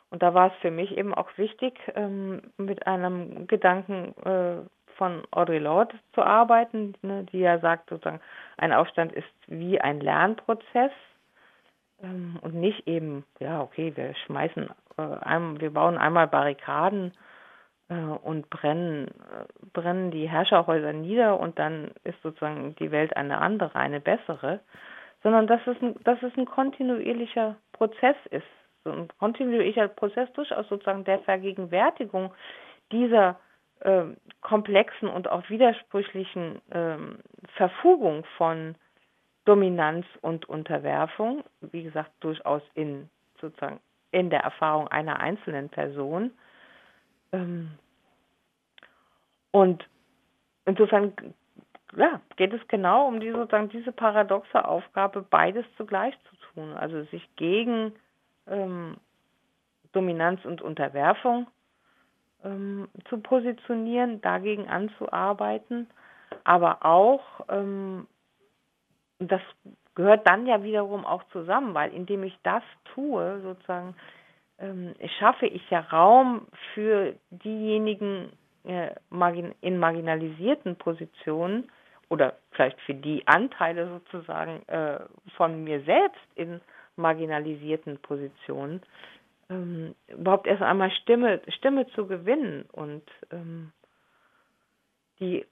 Und 0.09 0.23
da 0.23 0.33
war 0.33 0.47
es 0.47 0.53
für 0.61 0.71
mich 0.71 0.97
eben 0.97 1.13
auch 1.13 1.29
wichtig, 1.37 1.79
ähm, 1.95 2.41
mit 2.57 2.87
einem 2.87 3.47
Gedanken 3.47 4.13
äh, 4.25 4.67
von 4.97 5.23
Audre 5.31 5.59
Lorde 5.59 5.95
zu 6.13 6.21
arbeiten, 6.21 6.95
ne, 7.01 7.25
die 7.31 7.39
ja 7.39 7.59
sagt, 7.59 7.89
sozusagen, 7.89 8.21
ein 8.57 8.73
Aufstand 8.73 9.13
ist 9.13 9.27
wie 9.47 9.79
ein 9.79 9.99
Lernprozess 10.01 10.91
und 12.03 12.55
nicht 12.55 12.87
eben, 12.87 13.25
ja, 13.39 13.61
okay, 13.61 13.93
wir 13.95 14.15
schmeißen, 14.25 14.69
äh, 14.97 15.59
wir 15.59 15.71
bauen 15.71 15.97
einmal 15.97 16.27
Barrikaden 16.27 17.13
äh, 17.89 17.95
und 17.95 18.49
brennen, 18.49 19.07
äh, 19.07 19.67
brennen 19.73 20.11
die 20.11 20.27
Herrscherhäuser 20.27 20.93
nieder 20.93 21.39
und 21.39 21.59
dann 21.59 21.91
ist 22.03 22.21
sozusagen 22.23 22.75
die 22.75 22.91
Welt 22.91 23.15
eine 23.15 23.37
andere, 23.39 23.75
eine 23.75 23.99
bessere, 23.99 24.61
sondern 25.23 25.47
dass 25.47 25.61
es 25.67 25.79
ein, 25.81 25.95
dass 26.03 26.21
es 26.23 26.35
ein 26.37 26.45
kontinuierlicher 26.45 27.57
Prozess 27.73 28.15
ist. 28.31 28.47
So 28.83 28.91
ein 28.91 29.07
kontinuierlicher 29.19 29.87
Prozess 29.89 30.31
durchaus 30.33 30.67
sozusagen 30.69 31.03
der 31.03 31.19
Vergegenwärtigung 31.19 32.33
dieser 32.91 33.39
äh, 33.81 34.05
komplexen 34.41 35.07
und 35.07 35.29
auch 35.29 35.49
widersprüchlichen 35.49 36.61
äh, 36.71 36.97
Verfugung 37.55 38.23
von 38.37 38.75
Dominanz 39.45 40.05
und 40.21 40.47
Unterwerfung, 40.47 41.43
wie 41.61 41.83
gesagt, 41.83 42.11
durchaus 42.19 42.61
in 42.73 43.09
sozusagen 43.39 43.79
in 44.11 44.29
der 44.29 44.41
Erfahrung 44.41 44.87
einer 44.89 45.19
einzelnen 45.19 45.69
Person. 45.69 46.31
Ähm, 47.31 47.71
und 49.51 49.87
insofern 50.65 51.13
ja, 51.95 52.21
geht 52.37 52.53
es 52.53 52.65
genau 52.67 53.07
um 53.07 53.19
die, 53.19 53.31
sozusagen 53.31 53.69
diese 53.69 53.91
paradoxe 53.91 54.63
Aufgabe, 54.65 55.25
beides 55.29 55.65
zugleich 55.77 56.15
zu 56.29 56.35
tun, 56.53 56.73
also 56.73 57.03
sich 57.05 57.27
gegen 57.35 57.93
ähm, 58.47 58.97
Dominanz 59.91 60.43
und 60.45 60.61
Unterwerfung 60.61 61.47
ähm, 62.43 62.87
zu 63.09 63.17
positionieren, 63.17 64.21
dagegen 64.21 64.69
anzuarbeiten, 64.69 65.87
aber 66.43 66.85
auch, 66.85 67.21
ähm, 67.49 68.07
das 69.27 69.41
gehört 69.95 70.27
dann 70.27 70.47
ja 70.47 70.63
wiederum 70.63 71.05
auch 71.05 71.23
zusammen, 71.31 71.73
weil 71.73 71.93
indem 71.93 72.23
ich 72.23 72.37
das 72.43 72.63
tue, 72.93 73.41
sozusagen, 73.41 73.95
ähm, 74.59 74.93
schaffe 75.19 75.45
ich 75.47 75.69
ja 75.69 75.79
Raum 75.79 76.47
für 76.73 77.15
diejenigen 77.29 78.31
äh, 78.63 78.91
margin 79.09 79.53
in 79.61 79.77
marginalisierten 79.77 80.75
Positionen 80.75 81.69
oder 82.09 82.35
vielleicht 82.51 82.79
für 82.81 82.93
die 82.93 83.25
Anteile 83.27 83.87
sozusagen 83.87 84.67
äh, 84.67 84.99
von 85.35 85.63
mir 85.63 85.81
selbst 85.83 86.21
in 86.35 86.61
marginalisierten 86.95 87.97
Positionen, 87.99 88.81
ähm, 89.49 89.95
überhaupt 90.07 90.47
erst 90.47 90.61
einmal 90.61 90.91
Stimme, 90.91 91.41
Stimme 91.47 91.87
zu 91.87 92.07
gewinnen 92.07 92.65
und 92.71 93.03
ähm, 93.31 93.71
die 95.19 95.45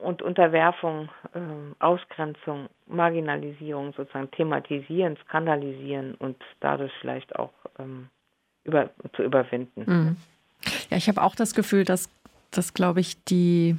und 0.00 0.22
Unterwerfung, 0.22 1.08
ähm, 1.34 1.74
Ausgrenzung, 1.78 2.68
Marginalisierung 2.86 3.92
sozusagen 3.92 4.30
thematisieren, 4.30 5.16
skandalisieren 5.24 6.14
und 6.16 6.36
dadurch 6.60 6.92
vielleicht 7.00 7.36
auch 7.36 7.52
ähm, 7.78 8.08
über, 8.64 8.90
zu 9.14 9.22
überwinden. 9.22 9.84
Mhm. 9.86 10.16
Ja, 10.90 10.96
ich 10.96 11.08
habe 11.08 11.22
auch 11.22 11.34
das 11.34 11.54
Gefühl, 11.54 11.84
dass, 11.84 12.08
dass 12.50 12.74
glaube 12.74 13.00
ich, 13.00 13.22
die, 13.24 13.76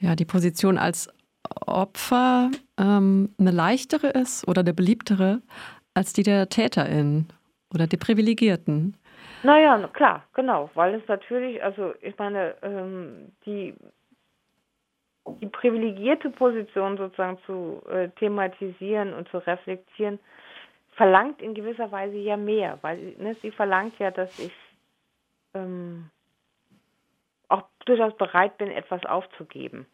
ja, 0.00 0.14
die 0.16 0.24
Position 0.24 0.78
als 0.78 1.12
Opfer 1.66 2.50
ähm, 2.78 3.30
eine 3.38 3.50
leichtere 3.50 4.08
ist 4.08 4.46
oder 4.48 4.60
eine 4.60 4.74
beliebtere 4.74 5.40
als 5.94 6.12
die 6.12 6.22
der 6.22 6.48
TäterInnen 6.48 7.28
oder 7.74 7.86
der 7.86 7.96
Privilegierten. 7.96 8.96
Naja, 9.42 9.88
klar, 9.92 10.24
genau, 10.34 10.70
weil 10.74 10.94
es 10.94 11.06
natürlich, 11.08 11.62
also 11.62 11.94
ich 12.00 12.16
meine, 12.18 12.54
ähm, 12.62 13.32
die, 13.46 13.74
die 15.40 15.48
privilegierte 15.48 16.30
Position 16.30 16.96
sozusagen 16.96 17.38
zu 17.46 17.82
äh, 17.88 18.08
thematisieren 18.10 19.14
und 19.14 19.28
zu 19.28 19.38
reflektieren, 19.38 20.18
verlangt 20.92 21.40
in 21.42 21.54
gewisser 21.54 21.90
Weise 21.92 22.16
ja 22.16 22.36
mehr, 22.36 22.78
weil 22.82 23.14
ne, 23.18 23.36
sie 23.42 23.50
verlangt 23.50 23.98
ja, 23.98 24.10
dass 24.10 24.36
ich 24.38 24.52
ähm, 25.54 26.10
auch 27.48 27.62
durchaus 27.86 28.16
bereit 28.16 28.58
bin, 28.58 28.70
etwas 28.70 29.04
aufzugeben. 29.06 29.86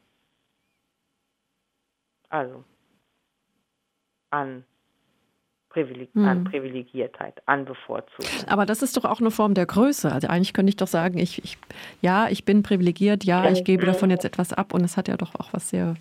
Also 2.29 2.65
an 4.31 4.65
Privileg 5.75 6.15
mhm. 6.15 6.25
an 6.25 6.45
Privilegiertheit, 6.45 7.43
an 7.47 7.65
Bevorzugung. 7.65 8.31
Aber 8.47 8.65
das 8.65 8.81
ist 8.81 8.97
doch 8.97 9.05
auch 9.05 9.21
eine 9.21 9.33
Form 9.33 9.55
der 9.55 9.67
Größe. 9.67 10.11
Also 10.11 10.29
eigentlich 10.29 10.53
könnte 10.53 10.71
ich 10.71 10.77
doch 10.77 10.87
sagen, 10.87 11.19
ich, 11.19 11.43
ich 11.43 11.59
ja, 12.01 12.29
ich 12.29 12.45
bin 12.45 12.63
privilegiert, 12.63 13.25
ja, 13.25 13.51
ich 13.51 13.65
gebe 13.65 13.85
davon 13.85 14.09
jetzt 14.09 14.25
etwas 14.25 14.53
ab 14.53 14.73
und 14.73 14.85
es 14.85 14.97
hat 14.97 15.09
ja 15.09 15.17
doch 15.17 15.35
auch 15.35 15.53
was 15.53 15.71
sehr 15.71 15.95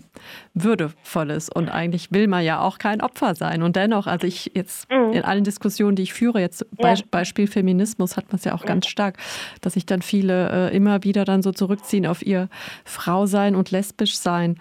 Würdevolles. 0.53 1.49
Und 1.49 1.69
eigentlich 1.69 2.11
will 2.11 2.27
man 2.27 2.43
ja 2.43 2.61
auch 2.61 2.77
kein 2.77 3.01
Opfer 3.01 3.33
sein. 3.33 3.63
Und 3.63 3.75
dennoch, 3.75 4.05
also 4.05 4.27
ich 4.27 4.51
jetzt 4.53 4.91
mhm. 4.91 5.13
in 5.13 5.23
allen 5.23 5.43
Diskussionen, 5.43 5.95
die 5.95 6.03
ich 6.03 6.13
führe, 6.13 6.39
jetzt 6.39 6.65
ja. 6.79 6.93
Beispiel 7.09 7.47
Feminismus 7.47 8.15
hat 8.15 8.27
man 8.27 8.35
es 8.35 8.43
ja 8.43 8.53
auch 8.53 8.65
ganz 8.65 8.85
stark, 8.85 9.17
dass 9.61 9.73
sich 9.73 9.87
dann 9.87 10.03
viele 10.03 10.69
äh, 10.69 10.75
immer 10.75 11.03
wieder 11.03 11.25
dann 11.25 11.41
so 11.41 11.51
zurückziehen 11.51 12.05
auf 12.05 12.23
ihr 12.23 12.47
Frau 12.85 13.25
sein 13.25 13.55
und 13.55 13.71
lesbisch 13.71 14.17
sein 14.17 14.59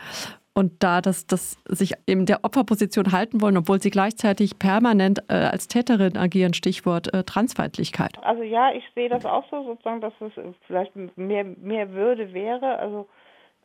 und 0.55 0.83
da 0.83 1.01
das, 1.01 1.27
das 1.27 1.53
sich 1.67 1.95
in 2.07 2.27
der 2.27 2.45
Opferposition 2.45 3.13
halten 3.13 3.41
wollen, 3.41 3.57
obwohl 3.57 3.81
sie 3.81 3.91
gleichzeitig 3.91 4.59
permanent 4.59 5.21
äh, 5.29 5.35
als 5.35 5.67
Täterin 5.69 6.17
agieren, 6.17 6.53
Stichwort 6.53 7.13
äh, 7.15 7.25
Transfeindlichkeit. 7.25 8.13
Also 8.23 8.43
ja, 8.43 8.73
ich 8.73 8.85
sehe 8.95 9.09
das 9.09 9.25
auch 9.25 9.49
so, 9.51 9.65
sozusagen, 9.65 10.01
dass 10.01 10.13
es 10.21 10.33
vielleicht 10.67 10.93
mehr, 11.17 11.45
mehr 11.45 11.93
Würde 11.93 12.33
wäre. 12.35 12.79
Also 12.79 13.09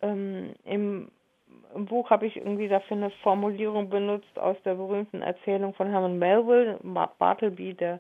ähm, 0.01 0.53
im, 0.63 1.09
im, 1.75 1.85
Buch 1.85 2.09
habe 2.09 2.25
ich 2.25 2.37
irgendwie 2.37 2.69
dafür 2.69 2.97
eine 2.97 3.09
Formulierung 3.21 3.89
benutzt 3.89 4.39
aus 4.39 4.55
der 4.63 4.75
berühmten 4.75 5.21
Erzählung 5.21 5.73
von 5.73 5.89
Herman 5.89 6.17
Melville, 6.17 6.79
Bartleby, 7.19 7.73
der, 7.73 7.99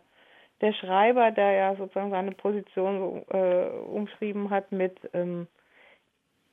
der 0.61 0.71
Schreiber, 0.73 1.31
der 1.31 1.51
ja 1.51 1.75
sozusagen 1.75 2.11
seine 2.11 2.31
Position 2.31 3.23
so, 3.29 3.37
äh, 3.37 3.69
umschrieben 3.89 4.49
hat 4.49 4.71
mit 4.71 4.97
ähm, 5.13 5.47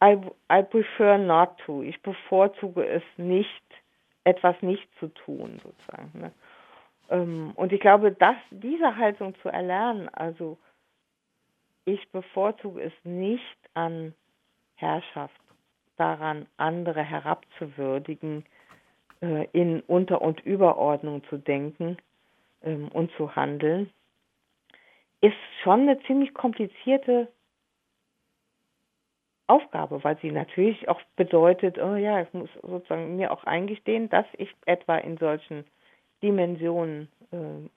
I, 0.04 0.18
I 0.50 0.62
prefer 0.62 1.16
not 1.16 1.56
to. 1.64 1.82
Ich 1.82 2.02
bevorzuge 2.02 2.86
es 2.86 3.02
nicht, 3.16 3.48
etwas 4.24 4.60
nicht 4.60 4.86
zu 4.98 5.08
tun, 5.08 5.60
sozusagen. 5.62 6.10
Ne? 6.20 6.32
Ähm, 7.08 7.52
und 7.56 7.72
ich 7.72 7.80
glaube, 7.80 8.12
dass 8.12 8.36
diese 8.50 8.96
Haltung 8.96 9.34
zu 9.36 9.48
erlernen, 9.48 10.08
also 10.10 10.58
ich 11.86 12.10
bevorzuge 12.10 12.82
es 12.82 12.92
nicht 13.04 13.58
an 13.72 14.14
Herrschaft, 14.76 15.40
daran 15.96 16.46
andere 16.56 17.02
herabzuwürdigen, 17.02 18.44
äh, 19.22 19.46
in 19.52 19.80
Unter- 19.82 20.22
und 20.22 20.40
Überordnung 20.40 21.22
zu 21.28 21.38
denken 21.38 21.96
ähm, 22.62 22.88
und 22.88 23.10
zu 23.12 23.36
handeln, 23.36 23.90
ist 25.20 25.36
schon 25.62 25.82
eine 25.82 26.00
ziemlich 26.02 26.34
komplizierte 26.34 27.28
Aufgabe, 29.46 30.02
weil 30.02 30.18
sie 30.18 30.30
natürlich 30.30 30.88
auch 30.88 31.00
bedeutet, 31.16 31.78
oh 31.78 31.96
ja, 31.96 32.22
ich 32.22 32.32
muss 32.32 32.48
sozusagen 32.62 33.16
mir 33.16 33.30
auch 33.30 33.44
eingestehen, 33.44 34.08
dass 34.08 34.26
ich 34.38 34.54
etwa 34.64 34.96
in 34.96 35.18
solchen 35.18 35.64
Dimensionen 36.22 37.08
äh, 37.30 37.68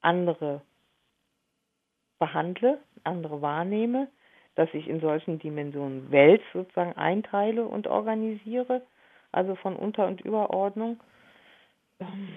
andere 0.00 0.62
behandle, 2.18 2.78
andere 3.02 3.42
wahrnehme, 3.42 4.08
dass 4.54 4.72
ich 4.74 4.86
in 4.86 5.00
solchen 5.00 5.38
Dimensionen 5.38 6.10
Welt 6.12 6.42
sozusagen 6.52 6.92
einteile 6.92 7.64
und 7.64 7.88
organisiere, 7.88 8.82
also 9.32 9.56
von 9.56 9.74
Unter- 9.74 10.06
und 10.06 10.20
Überordnung. 10.20 11.00
Ähm, 11.98 12.28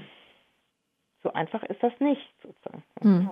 so 1.22 1.32
einfach 1.34 1.64
ist 1.64 1.84
das 1.84 1.94
nicht 2.00 2.34
sozusagen. 2.42 2.84
Mhm 3.02 3.32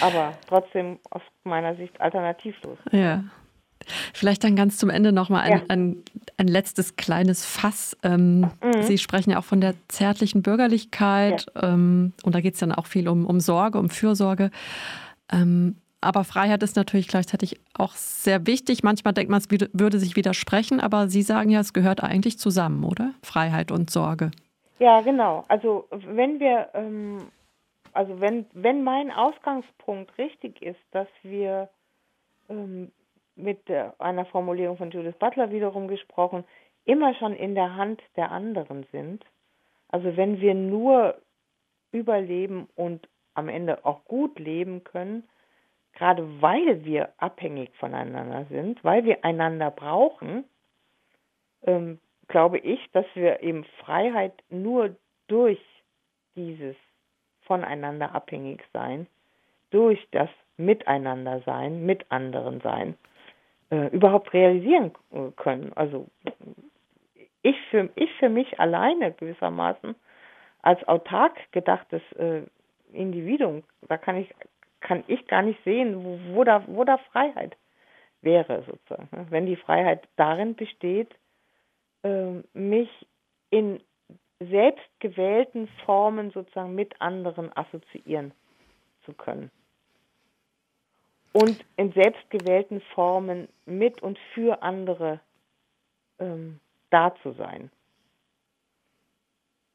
aber 0.00 0.32
trotzdem 0.48 0.98
aus 1.10 1.22
meiner 1.44 1.76
Sicht 1.76 2.00
alternativlos. 2.00 2.78
Ja. 2.90 3.24
Vielleicht 4.14 4.44
dann 4.44 4.54
ganz 4.54 4.78
zum 4.78 4.90
Ende 4.90 5.12
nochmal 5.12 5.42
ein, 5.42 5.58
ja. 5.58 5.64
ein, 5.68 5.96
ein 6.36 6.46
letztes 6.46 6.96
kleines 6.96 7.44
Fass. 7.44 7.96
Ähm, 8.02 8.50
mhm. 8.62 8.82
Sie 8.82 8.98
sprechen 8.98 9.30
ja 9.30 9.38
auch 9.38 9.44
von 9.44 9.60
der 9.60 9.74
zärtlichen 9.88 10.42
Bürgerlichkeit 10.42 11.46
ja. 11.54 11.72
ähm, 11.72 12.12
und 12.22 12.34
da 12.34 12.40
geht 12.40 12.54
es 12.54 12.60
dann 12.60 12.72
auch 12.72 12.86
viel 12.86 13.08
um, 13.08 13.26
um 13.26 13.40
Sorge, 13.40 13.78
um 13.78 13.90
Fürsorge. 13.90 14.50
Ähm, 15.32 15.76
aber 16.00 16.24
Freiheit 16.24 16.62
ist 16.64 16.76
natürlich 16.76 17.06
gleichzeitig 17.06 17.60
auch 17.74 17.92
sehr 17.94 18.46
wichtig. 18.46 18.82
Manchmal 18.82 19.14
denkt 19.14 19.30
man, 19.30 19.38
es 19.38 19.48
würde 19.50 19.98
sich 20.00 20.16
widersprechen, 20.16 20.80
aber 20.80 21.08
Sie 21.08 21.22
sagen 21.22 21.48
ja, 21.50 21.60
es 21.60 21.72
gehört 21.72 22.02
eigentlich 22.02 22.38
zusammen, 22.38 22.82
oder? 22.84 23.12
Freiheit 23.22 23.70
und 23.70 23.88
Sorge. 23.88 24.32
Ja, 24.80 25.00
genau. 25.00 25.44
Also 25.46 25.86
wenn 25.90 26.40
wir 26.40 26.68
ähm, 26.74 27.18
also 27.92 28.20
wenn, 28.20 28.46
wenn 28.52 28.84
mein 28.84 29.10
Ausgangspunkt 29.10 30.16
richtig 30.18 30.62
ist, 30.62 30.80
dass 30.90 31.08
wir 31.22 31.68
ähm, 32.48 32.90
mit 33.36 33.68
der, 33.68 33.94
einer 33.98 34.24
Formulierung 34.26 34.76
von 34.76 34.90
Judith 34.90 35.18
Butler 35.18 35.50
wiederum 35.50 35.88
gesprochen, 35.88 36.44
immer 36.84 37.14
schon 37.14 37.34
in 37.34 37.54
der 37.54 37.76
Hand 37.76 38.02
der 38.16 38.30
anderen 38.30 38.86
sind, 38.92 39.24
also 39.88 40.16
wenn 40.16 40.40
wir 40.40 40.54
nur 40.54 41.20
überleben 41.92 42.68
und 42.74 43.08
am 43.34 43.48
Ende 43.48 43.84
auch 43.84 44.04
gut 44.04 44.38
leben 44.38 44.84
können, 44.84 45.28
gerade 45.92 46.40
weil 46.40 46.84
wir 46.84 47.12
abhängig 47.18 47.70
voneinander 47.76 48.46
sind, 48.46 48.82
weil 48.82 49.04
wir 49.04 49.24
einander 49.24 49.70
brauchen, 49.70 50.44
ähm, 51.64 51.98
glaube 52.28 52.58
ich, 52.58 52.80
dass 52.92 53.06
wir 53.14 53.42
eben 53.42 53.64
Freiheit 53.84 54.32
nur 54.48 54.96
durch 55.28 55.60
dieses 56.34 56.76
voneinander 57.52 58.14
abhängig 58.14 58.64
sein, 58.72 59.06
durch 59.68 60.08
das 60.10 60.30
Miteinander 60.56 61.42
sein, 61.44 61.84
mit 61.84 62.10
anderen 62.10 62.62
sein, 62.62 62.96
äh, 63.70 63.88
überhaupt 63.88 64.32
realisieren 64.32 64.92
können. 65.36 65.70
Also 65.74 66.06
ich 67.42 67.56
für, 67.70 67.90
ich 67.94 68.10
für 68.14 68.30
mich 68.30 68.58
alleine 68.58 69.12
gewissermaßen 69.12 69.94
als 70.62 70.82
autark 70.88 71.36
gedachtes 71.52 72.00
äh, 72.12 72.40
Individuum, 72.90 73.64
da 73.86 73.98
kann 73.98 74.16
ich, 74.16 74.34
kann 74.80 75.04
ich 75.08 75.26
gar 75.26 75.42
nicht 75.42 75.62
sehen, 75.64 76.02
wo, 76.02 76.18
wo, 76.34 76.44
da, 76.44 76.64
wo 76.66 76.84
da 76.84 76.96
Freiheit 77.12 77.54
wäre 78.22 78.62
sozusagen. 78.66 79.26
Wenn 79.28 79.44
die 79.44 79.56
Freiheit 79.56 80.08
darin 80.16 80.54
besteht, 80.54 81.14
äh, 82.02 82.40
mich 82.54 82.88
in 83.50 83.78
selbstgewählten 84.46 85.68
Formen 85.84 86.30
sozusagen 86.30 86.74
mit 86.74 87.00
anderen 87.00 87.54
assoziieren 87.56 88.32
zu 89.04 89.12
können. 89.12 89.50
Und 91.32 91.64
in 91.76 91.92
selbstgewählten 91.92 92.80
Formen 92.94 93.48
mit 93.64 94.02
und 94.02 94.18
für 94.34 94.62
andere 94.62 95.20
ähm, 96.18 96.60
da 96.90 97.14
zu 97.22 97.32
sein. 97.32 97.70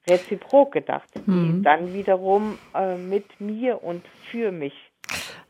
Reziprok 0.09 0.71
gedacht, 0.71 1.09
mhm. 1.25 1.57
die 1.57 1.61
dann 1.63 1.93
wiederum 1.93 2.57
äh, 2.73 2.95
mit 2.95 3.41
mir 3.41 3.83
und 3.83 4.05
für 4.31 4.51
mich. 4.51 4.73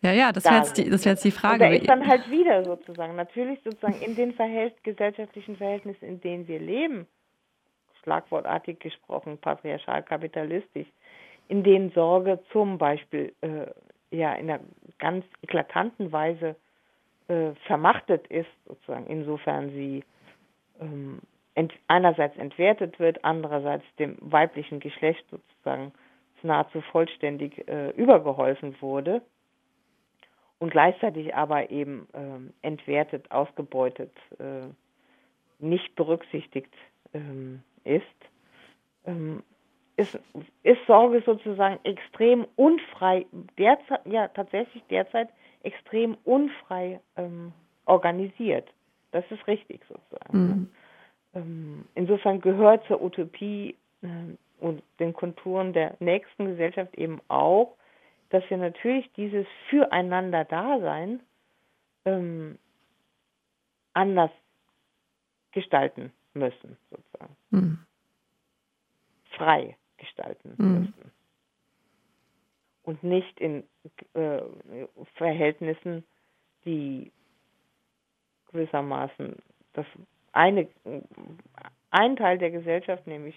Ja, 0.02 0.12
ja, 0.12 0.32
das 0.32 0.46
wäre 0.46 0.58
jetzt, 0.58 0.78
die, 0.78 0.90
wär 0.90 0.98
jetzt 0.98 1.24
die 1.24 1.32
Frage. 1.32 1.66
Und 1.66 1.72
da 1.72 1.76
ist 1.76 1.90
dann 1.90 2.08
halt 2.08 2.30
wieder 2.30 2.64
sozusagen, 2.64 3.16
natürlich 3.16 3.60
sozusagen 3.64 4.00
in 4.02 4.16
den 4.16 4.34
Verhält 4.34 4.84
gesellschaftlichen 4.84 5.58
Verhältnissen, 5.58 6.06
in 6.06 6.22
denen 6.22 6.48
wir 6.48 6.60
leben, 6.60 7.08
schlagwortartig 8.08 8.80
gesprochen, 8.80 9.38
patriarchal 9.38 10.02
kapitalistisch, 10.02 10.88
in 11.50 11.63
denen 11.63 11.91
Sorge 11.91 12.39
zum 12.54 12.78
Beispiel 12.78 13.34
äh, 13.41 13.67
ja 14.15 14.34
in 14.34 14.50
einer 14.50 14.62
ganz 14.98 15.26
eklatanten 15.41 16.12
Weise 16.13 16.56
äh, 17.28 17.52
vermachtet 17.65 18.26
ist, 18.28 18.50
sozusagen, 18.65 19.08
insofern 19.08 19.72
sie 19.72 20.06
ähm, 20.80 21.20
ent 21.54 21.74
einerseits 21.88 22.38
entwertet 22.38 22.98
wird, 22.98 23.26
andererseits 23.26 23.84
dem 24.00 24.15
weiblichen 24.22 24.80
Geschlecht 24.80 25.26
sozusagen 25.30 25.91
nahezu 26.43 26.80
vollständig 26.80 27.67
äh, 27.67 27.89
übergeholfen 27.89 28.76
wurde 28.80 29.22
und 30.60 30.70
gleichzeitig 30.70 31.36
aber 31.36 31.72
eben 31.72 32.08
äh, 32.13 32.65
entwertet, 32.65 33.30
ausgebeutet, 33.32 34.12
äh, 34.39 34.67
nicht 35.60 35.96
berücksichtigt 35.96 36.74
ähm, 37.13 37.63
ist, 37.84 38.04
ähm, 39.06 39.44
ist, 39.96 40.18
ist 40.63 40.80
Sorge 40.86 41.22
sozusagen 41.26 41.80
extrem 41.84 42.46
unfrei, 42.56 43.26
derzeit, 43.58 44.06
ja 44.06 44.28
tatsächlich 44.28 44.84
derzeit 44.90 45.30
extrem 45.63 46.16
unfrei 46.24 47.00
ähm, 47.16 47.52
organisiert. 47.86 48.70
Das 49.12 49.26
ist 49.32 49.46
richtig 49.48 49.82
sozusagen. 49.88 50.38
Mhm. 50.38 50.70
Ähm, 51.34 51.86
insofern 51.96 52.42
gehört 52.42 52.86
zur 52.86 53.02
Utopie 53.02 53.76
äh, 54.02 54.08
und 54.60 54.84
den 55.00 55.13
Konturen 55.13 55.74
der 55.74 55.96
nächsten 56.00 56.46
Gesellschaft 56.46 56.96
eben 56.96 57.22
auch, 57.28 57.76
dass 58.30 58.48
wir 58.50 58.58
natürlich 58.58 59.10
dieses 59.13 59.46
Füreinander-Dasein 59.70 61.22
ähm, 62.06 62.58
anders 63.94 64.32
gestalten 65.52 66.12
müssen, 66.38 66.78
sozusagen. 66.89 67.36
Mhm. 67.52 67.80
Frei 69.32 69.78
gestalten 69.97 70.54
mhm. 70.58 70.80
müssen. 70.80 71.12
Und 72.84 73.04
nicht 73.04 73.39
in 73.39 73.63
äh, 74.13 74.41
Verhältnissen, 75.15 76.04
die 76.65 77.12
gewissermaßen 78.52 79.36
das 79.73 79.86
eine, 80.32 80.67
ein 81.91 82.15
Teil 82.15 82.38
der 82.38 82.52
Gesellschaft, 82.52 83.06
nämlich 83.08 83.36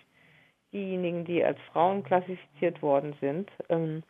diejenigen, 0.73 1.25
die 1.25 1.45
als 1.45 1.59
Frauen 1.73 2.05
klassifiziert 2.05 2.81
worden 2.83 3.15
sind, 3.21 3.51
ähm, 3.69 4.03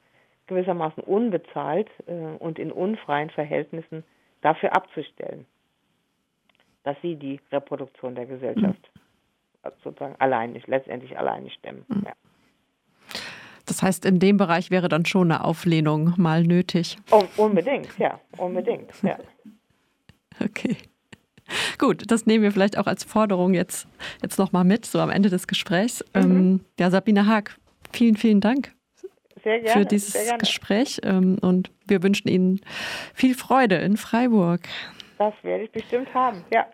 gewissermaßen 0.46 1.02
unbezahlt 1.02 1.88
äh, 2.06 2.12
und 2.12 2.58
in 2.58 2.72
unfreien 2.72 3.30
Verhältnissen 3.30 4.04
dafür 4.42 4.74
abzustellen, 4.74 5.46
dass 6.84 6.96
sie 7.02 7.16
die 7.16 7.40
Reproduktion 7.52 8.14
der 8.14 8.26
Gesellschaft 8.26 8.90
mhm. 9.64 9.70
sozusagen 9.82 10.16
allein, 10.18 10.60
letztendlich 10.66 11.18
alleine 11.18 11.50
stemmen. 11.50 11.84
Mhm. 11.88 12.02
Ja. 12.06 12.12
Das 13.66 13.82
heißt, 13.82 14.04
in 14.04 14.18
dem 14.18 14.36
Bereich 14.36 14.70
wäre 14.70 14.88
dann 14.88 15.06
schon 15.06 15.30
eine 15.30 15.44
Auflehnung 15.44 16.14
mal 16.16 16.42
nötig. 16.42 16.96
Oh, 17.10 17.22
unbedingt, 17.36 17.96
ja, 17.98 18.18
unbedingt, 18.36 18.90
ja. 19.02 19.18
Okay. 20.42 20.76
Gut, 21.78 22.10
das 22.10 22.24
nehmen 22.24 22.42
wir 22.42 22.50
vielleicht 22.50 22.78
auch 22.78 22.86
als 22.86 23.04
Forderung 23.04 23.52
jetzt, 23.52 23.86
jetzt 24.22 24.38
nochmal 24.38 24.64
mit, 24.64 24.86
so 24.86 25.00
am 25.00 25.10
Ende 25.10 25.28
des 25.28 25.46
Gesprächs. 25.46 26.02
Mhm. 26.14 26.22
Ähm, 26.22 26.60
ja, 26.78 26.90
Sabine 26.90 27.26
Haag, 27.26 27.58
vielen, 27.92 28.16
vielen 28.16 28.40
Dank 28.40 28.72
gerne, 29.42 29.68
für 29.68 29.84
dieses 29.84 30.16
Gespräch 30.38 31.00
ähm, 31.02 31.38
und 31.40 31.70
wir 31.86 32.02
wünschen 32.02 32.28
Ihnen 32.28 32.60
viel 33.14 33.34
Freude 33.34 33.76
in 33.76 33.96
Freiburg. 33.96 34.62
Das 35.20 35.34
werde 35.42 35.64
ich 35.64 35.70
bestimmt 35.70 36.14
haben, 36.14 36.42
ja. 36.50 36.64